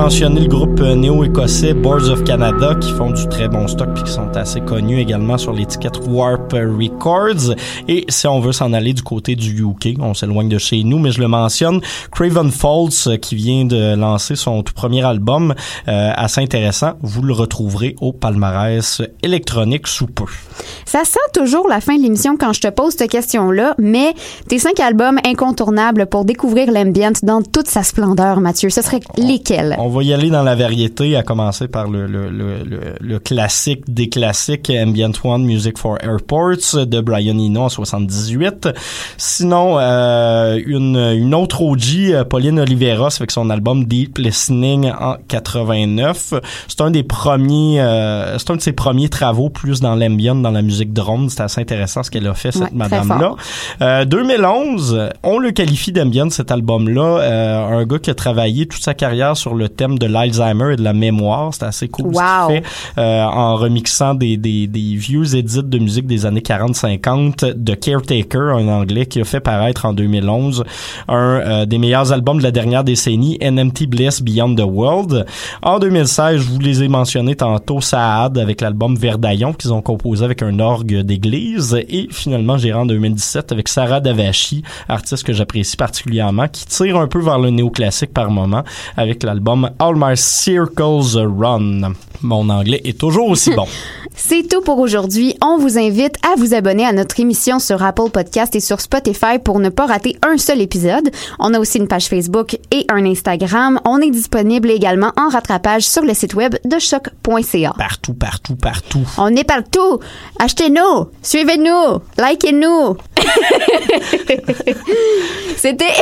Mentionner 0.04 0.40
le 0.40 0.48
groupe 0.48 0.80
euh, 0.82 0.94
néo-écossais 0.94 1.72
Boards 1.72 2.10
of 2.10 2.24
Canada 2.24 2.74
qui 2.78 2.92
font 2.92 3.10
du 3.10 3.26
très 3.26 3.48
bon 3.48 3.66
stock 3.66 3.88
puis 3.94 4.02
qui 4.02 4.12
sont 4.12 4.28
assez 4.36 4.60
connus 4.60 5.00
également 5.00 5.38
sur 5.38 5.54
l'étiquette 5.54 5.98
Warp 6.06 6.52
Records. 6.52 7.54
Et 7.88 8.04
si 8.10 8.26
on 8.26 8.38
veut 8.38 8.52
s'en 8.52 8.74
aller 8.74 8.92
du 8.92 9.02
côté 9.02 9.34
du 9.34 9.62
UK, 9.62 9.96
on 10.00 10.12
s'éloigne 10.12 10.50
de 10.50 10.58
chez 10.58 10.84
nous, 10.84 10.98
mais 10.98 11.10
je 11.10 11.22
le 11.22 11.28
mentionne, 11.28 11.80
Craven 12.12 12.50
Falls 12.50 12.90
euh, 13.06 13.16
qui 13.16 13.34
vient 13.34 13.64
de 13.64 13.96
lancer 13.96 14.36
son 14.36 14.62
tout 14.62 14.74
premier 14.74 15.02
album, 15.02 15.54
euh, 15.88 16.10
assez 16.14 16.42
intéressant. 16.42 16.92
Vous 17.00 17.22
le 17.22 17.32
retrouverez 17.32 17.96
au 18.02 18.12
palmarès 18.12 19.00
électronique 19.22 19.86
sous 19.86 20.08
peu. 20.08 20.26
Ça 20.84 21.04
sent 21.06 21.18
toujours 21.32 21.66
la 21.66 21.80
fin 21.80 21.96
de 21.96 22.02
l'émission 22.02 22.36
quand 22.36 22.52
je 22.52 22.60
te 22.60 22.68
pose 22.68 22.94
cette 22.94 23.10
question-là, 23.10 23.74
mais 23.78 24.12
tes 24.48 24.58
cinq 24.58 24.80
albums 24.80 25.18
incontournables 25.24 26.04
pour 26.04 26.26
découvrir 26.26 26.70
l'ambient 26.70 27.12
dans 27.22 27.40
toute 27.40 27.68
sa 27.68 27.82
splendeur, 27.82 28.40
Mathieu, 28.40 28.68
ce 28.68 28.82
serait 28.82 29.00
lesquels? 29.16 29.70
Lesquels? 29.70 29.76
On 29.78 29.93
va 29.94 30.02
y 30.02 30.12
aller 30.12 30.30
dans 30.30 30.42
la 30.42 30.54
variété, 30.54 31.16
à 31.16 31.22
commencer 31.22 31.68
par 31.68 31.88
le, 31.88 32.06
le, 32.06 32.28
le, 32.30 32.62
le, 32.64 32.80
le 33.00 33.18
classique 33.18 33.82
des 33.88 34.08
classiques, 34.08 34.70
Ambient 34.74 35.12
One 35.24 35.44
Music 35.44 35.78
for 35.78 35.96
Airports 36.02 36.84
de 36.86 37.00
Brian 37.00 37.38
Eno 37.38 37.62
en 37.62 37.68
78. 37.68 38.68
Sinon, 39.16 39.76
euh, 39.78 40.60
une, 40.66 40.96
une 40.96 41.34
autre 41.34 41.62
OG, 41.62 41.80
euh, 42.10 42.24
Pauline 42.24 42.58
Oliveros, 42.60 43.16
avec 43.18 43.30
son 43.30 43.50
album 43.50 43.84
Deep 43.84 44.18
Listening 44.18 44.90
en 44.90 45.16
89. 45.28 46.34
C'est 46.68 46.80
un 46.80 46.90
des 46.90 47.02
premiers, 47.02 47.80
euh, 47.80 48.38
c'est 48.38 48.50
un 48.50 48.56
de 48.56 48.60
ses 48.62 48.72
premiers 48.72 49.08
travaux 49.08 49.50
plus 49.50 49.80
dans 49.80 49.94
l'ambient, 49.94 50.34
dans 50.34 50.50
la 50.50 50.62
musique 50.62 50.92
drone. 50.92 51.28
C'est 51.30 51.42
assez 51.42 51.60
intéressant 51.60 52.02
ce 52.02 52.10
qu'elle 52.10 52.26
a 52.26 52.34
fait, 52.34 52.52
cette 52.52 52.62
Ouais, 52.62 52.68
madame-là. 52.72 53.18
fort. 53.18 53.36
Euh, 53.82 54.04
2011, 54.04 55.08
on 55.22 55.38
le 55.38 55.50
qualifie 55.52 55.92
d'ambient 55.92 56.30
cet 56.30 56.50
album-là. 56.50 57.68
Un 57.74 57.84
gars 57.84 57.98
qui 57.98 58.10
a 58.10 58.14
travaillé 58.14 58.66
toute 58.66 58.82
sa 58.82 58.94
carrière 58.94 59.36
sur 59.36 59.54
le 59.54 59.68
thème 59.68 59.83
de 59.88 60.06
l'Alzheimer 60.06 60.72
et 60.72 60.76
de 60.76 60.82
la 60.82 60.92
mémoire. 60.92 61.52
C'était 61.52 61.66
assez 61.66 61.88
cool 61.88 62.04
Wow. 62.06 62.12
ce 62.14 62.52
qu'il 62.52 62.62
fait 62.62 62.68
euh, 62.98 63.24
en 63.24 63.56
remixant 63.56 64.14
des, 64.14 64.36
des, 64.36 64.66
des 64.66 64.94
vieux 64.96 65.34
édits 65.36 65.62
de 65.62 65.78
musique 65.78 66.06
des 66.06 66.26
années 66.26 66.40
40-50 66.40 67.54
de 67.54 67.74
Caretaker, 67.74 68.56
un 68.56 68.68
anglais 68.68 69.06
qui 69.06 69.20
a 69.20 69.24
fait 69.24 69.40
paraître 69.40 69.84
en 69.86 69.92
2011 69.92 70.64
un 71.08 71.14
euh, 71.16 71.66
des 71.66 71.78
meilleurs 71.78 72.12
albums 72.12 72.38
de 72.38 72.42
la 72.42 72.50
dernière 72.50 72.84
décennie, 72.84 73.38
NMT 73.40 73.86
Bliss 73.88 74.22
Beyond 74.22 74.54
the 74.54 74.64
World. 74.66 75.26
En 75.62 75.78
2016, 75.78 76.40
je 76.40 76.48
vous 76.48 76.58
les 76.58 76.82
ai 76.82 76.88
mentionnés 76.88 77.36
tantôt, 77.36 77.80
Saad 77.80 78.38
avec 78.38 78.60
l'album 78.60 78.96
Verdaillon 78.96 79.52
qu'ils 79.52 79.72
ont 79.72 79.82
composé 79.82 80.24
avec 80.24 80.42
un 80.42 80.58
orgue 80.58 81.00
d'église 81.00 81.74
et 81.88 82.08
finalement 82.10 82.56
j'irai 82.58 82.78
en 82.78 82.86
2017 82.86 83.52
avec 83.52 83.68
Sarah 83.68 84.00
Davachi, 84.00 84.62
artiste 84.88 85.24
que 85.24 85.32
j'apprécie 85.32 85.76
particulièrement, 85.76 86.48
qui 86.48 86.66
tire 86.66 86.96
un 86.98 87.06
peu 87.08 87.20
vers 87.20 87.38
le 87.38 87.50
néoclassique 87.50 88.12
par 88.12 88.30
moment 88.30 88.62
avec 88.96 89.22
l'album 89.22 89.70
All 89.78 89.94
My 89.96 90.16
Circles 90.16 91.16
Run. 91.16 91.92
Mon 92.22 92.48
anglais 92.48 92.80
est 92.84 92.98
toujours 92.98 93.28
aussi 93.28 93.50
bon. 93.54 93.66
C'est 94.16 94.48
tout 94.48 94.60
pour 94.60 94.78
aujourd'hui. 94.78 95.36
On 95.42 95.58
vous 95.58 95.76
invite 95.76 96.16
à 96.24 96.36
vous 96.36 96.54
abonner 96.54 96.86
à 96.86 96.92
notre 96.92 97.18
émission 97.18 97.58
sur 97.58 97.82
Apple 97.82 98.10
Podcast 98.10 98.54
et 98.54 98.60
sur 98.60 98.80
Spotify 98.80 99.40
pour 99.42 99.58
ne 99.58 99.68
pas 99.68 99.86
rater 99.86 100.16
un 100.22 100.38
seul 100.38 100.60
épisode. 100.60 101.10
On 101.40 101.52
a 101.52 101.58
aussi 101.58 101.78
une 101.78 101.88
page 101.88 102.06
Facebook 102.06 102.56
et 102.70 102.86
un 102.88 103.04
Instagram. 103.04 103.80
On 103.84 104.00
est 104.00 104.10
disponible 104.10 104.70
également 104.70 105.10
en 105.18 105.28
rattrapage 105.28 105.82
sur 105.82 106.02
le 106.02 106.14
site 106.14 106.34
web 106.34 106.54
de 106.64 106.78
choc.ca. 106.78 107.74
Partout, 107.76 108.14
partout, 108.14 108.54
partout. 108.54 109.02
On 109.18 109.34
est 109.34 109.44
partout. 109.44 109.98
Achetez-nous, 110.38 111.08
suivez-nous, 111.22 112.00
likez-nous. 112.16 112.96
C'était 115.56 115.92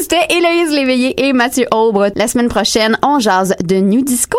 c'était 0.00 0.26
Héloïse 0.30 0.72
Léveillé 0.72 1.28
et 1.28 1.32
Mathieu 1.32 1.66
Aubre. 1.70 2.08
La 2.16 2.28
semaine 2.28 2.48
prochaine, 2.48 2.98
on 3.02 3.18
jase 3.18 3.54
de 3.62 3.80
New 3.80 4.02
Disco. 4.02 4.38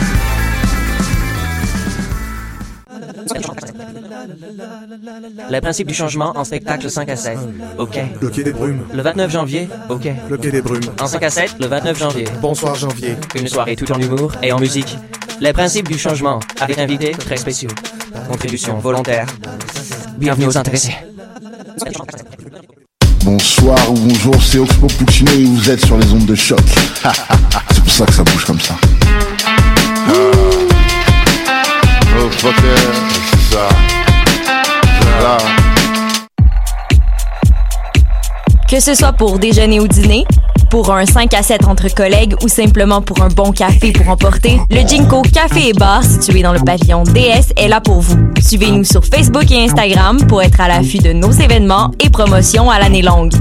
Les 5.49 5.61
principes 5.61 5.87
du 5.87 5.93
changement 5.93 6.33
en 6.35 6.43
spectacle 6.43 6.89
5 6.89 7.09
à 7.09 7.15
7. 7.15 7.37
OK. 7.77 7.99
Le 8.21 8.29
Quai 8.29 8.43
des 8.43 8.53
Brumes. 8.53 8.81
Le 8.93 9.01
29 9.01 9.31
janvier. 9.31 9.67
OK. 9.89 10.07
Le 10.29 10.37
Quai 10.37 10.51
des 10.51 10.61
Brumes. 10.61 10.81
En 10.99 11.07
5 11.07 11.23
à 11.23 11.29
7, 11.29 11.55
le 11.59 11.67
29 11.67 11.99
janvier. 11.99 12.25
Bonsoir 12.41 12.75
janvier. 12.75 13.15
Une 13.35 13.47
soirée 13.47 13.75
tout 13.75 13.91
en 13.91 13.99
humour 13.99 14.33
et 14.41 14.51
en 14.51 14.59
musique. 14.59 14.97
Les 15.39 15.53
principes 15.53 15.87
du 15.87 15.97
changement 15.97 16.39
avec 16.59 16.77
invités 16.77 17.11
très 17.11 17.37
spéciaux. 17.37 17.69
Contribution 18.29 18.77
volontaire. 18.77 19.25
Bienvenue 20.17 20.47
aux 20.47 20.57
intéressés. 20.57 20.95
Bonsoir 23.23 23.91
ou 23.91 23.95
bonjour, 23.95 24.35
c'est 24.41 24.57
Oxpo 24.57 24.87
Puccino 24.87 25.31
et 25.31 25.45
vous 25.45 25.69
êtes 25.69 25.85
sur 25.85 25.97
les 25.97 26.11
ondes 26.11 26.25
de 26.25 26.35
choc. 26.35 26.59
c'est 27.71 27.83
pour 27.83 27.93
ça 27.93 28.05
que 28.05 28.13
ça 28.13 28.23
bouge 28.23 28.45
comme 28.45 28.59
ça. 28.59 28.75
Oh 32.17 32.29
fucker, 32.31 32.75
c'est 33.31 33.55
ça. 33.55 34.00
Que 38.67 38.79
ce 38.79 38.95
soit 38.95 39.13
pour 39.13 39.37
déjeuner 39.37 39.79
ou 39.79 39.87
dîner, 39.87 40.25
pour 40.71 40.91
un 40.91 41.05
5 41.05 41.33
à 41.33 41.43
7 41.43 41.67
entre 41.67 41.93
collègues 41.93 42.35
ou 42.43 42.47
simplement 42.47 43.01
pour 43.01 43.21
un 43.21 43.27
bon 43.27 43.51
café 43.51 43.91
pour 43.91 44.07
emporter, 44.07 44.59
le 44.69 44.87
Jinko 44.87 45.21
Café 45.21 45.67
et 45.67 45.73
Bar 45.73 46.03
situé 46.03 46.41
dans 46.41 46.53
le 46.53 46.59
pavillon 46.59 47.03
DS 47.03 47.51
est 47.57 47.67
là 47.67 47.81
pour 47.81 47.99
vous. 47.99 48.17
Suivez-nous 48.39 48.85
sur 48.85 49.03
Facebook 49.03 49.51
et 49.51 49.63
Instagram 49.65 50.25
pour 50.27 50.41
être 50.41 50.61
à 50.61 50.69
l'affût 50.69 50.99
de 50.99 51.11
nos 51.11 51.31
événements 51.31 51.91
et 51.99 52.09
promotions 52.09 52.71
à 52.71 52.79
l'année 52.79 53.01
longue. 53.01 53.33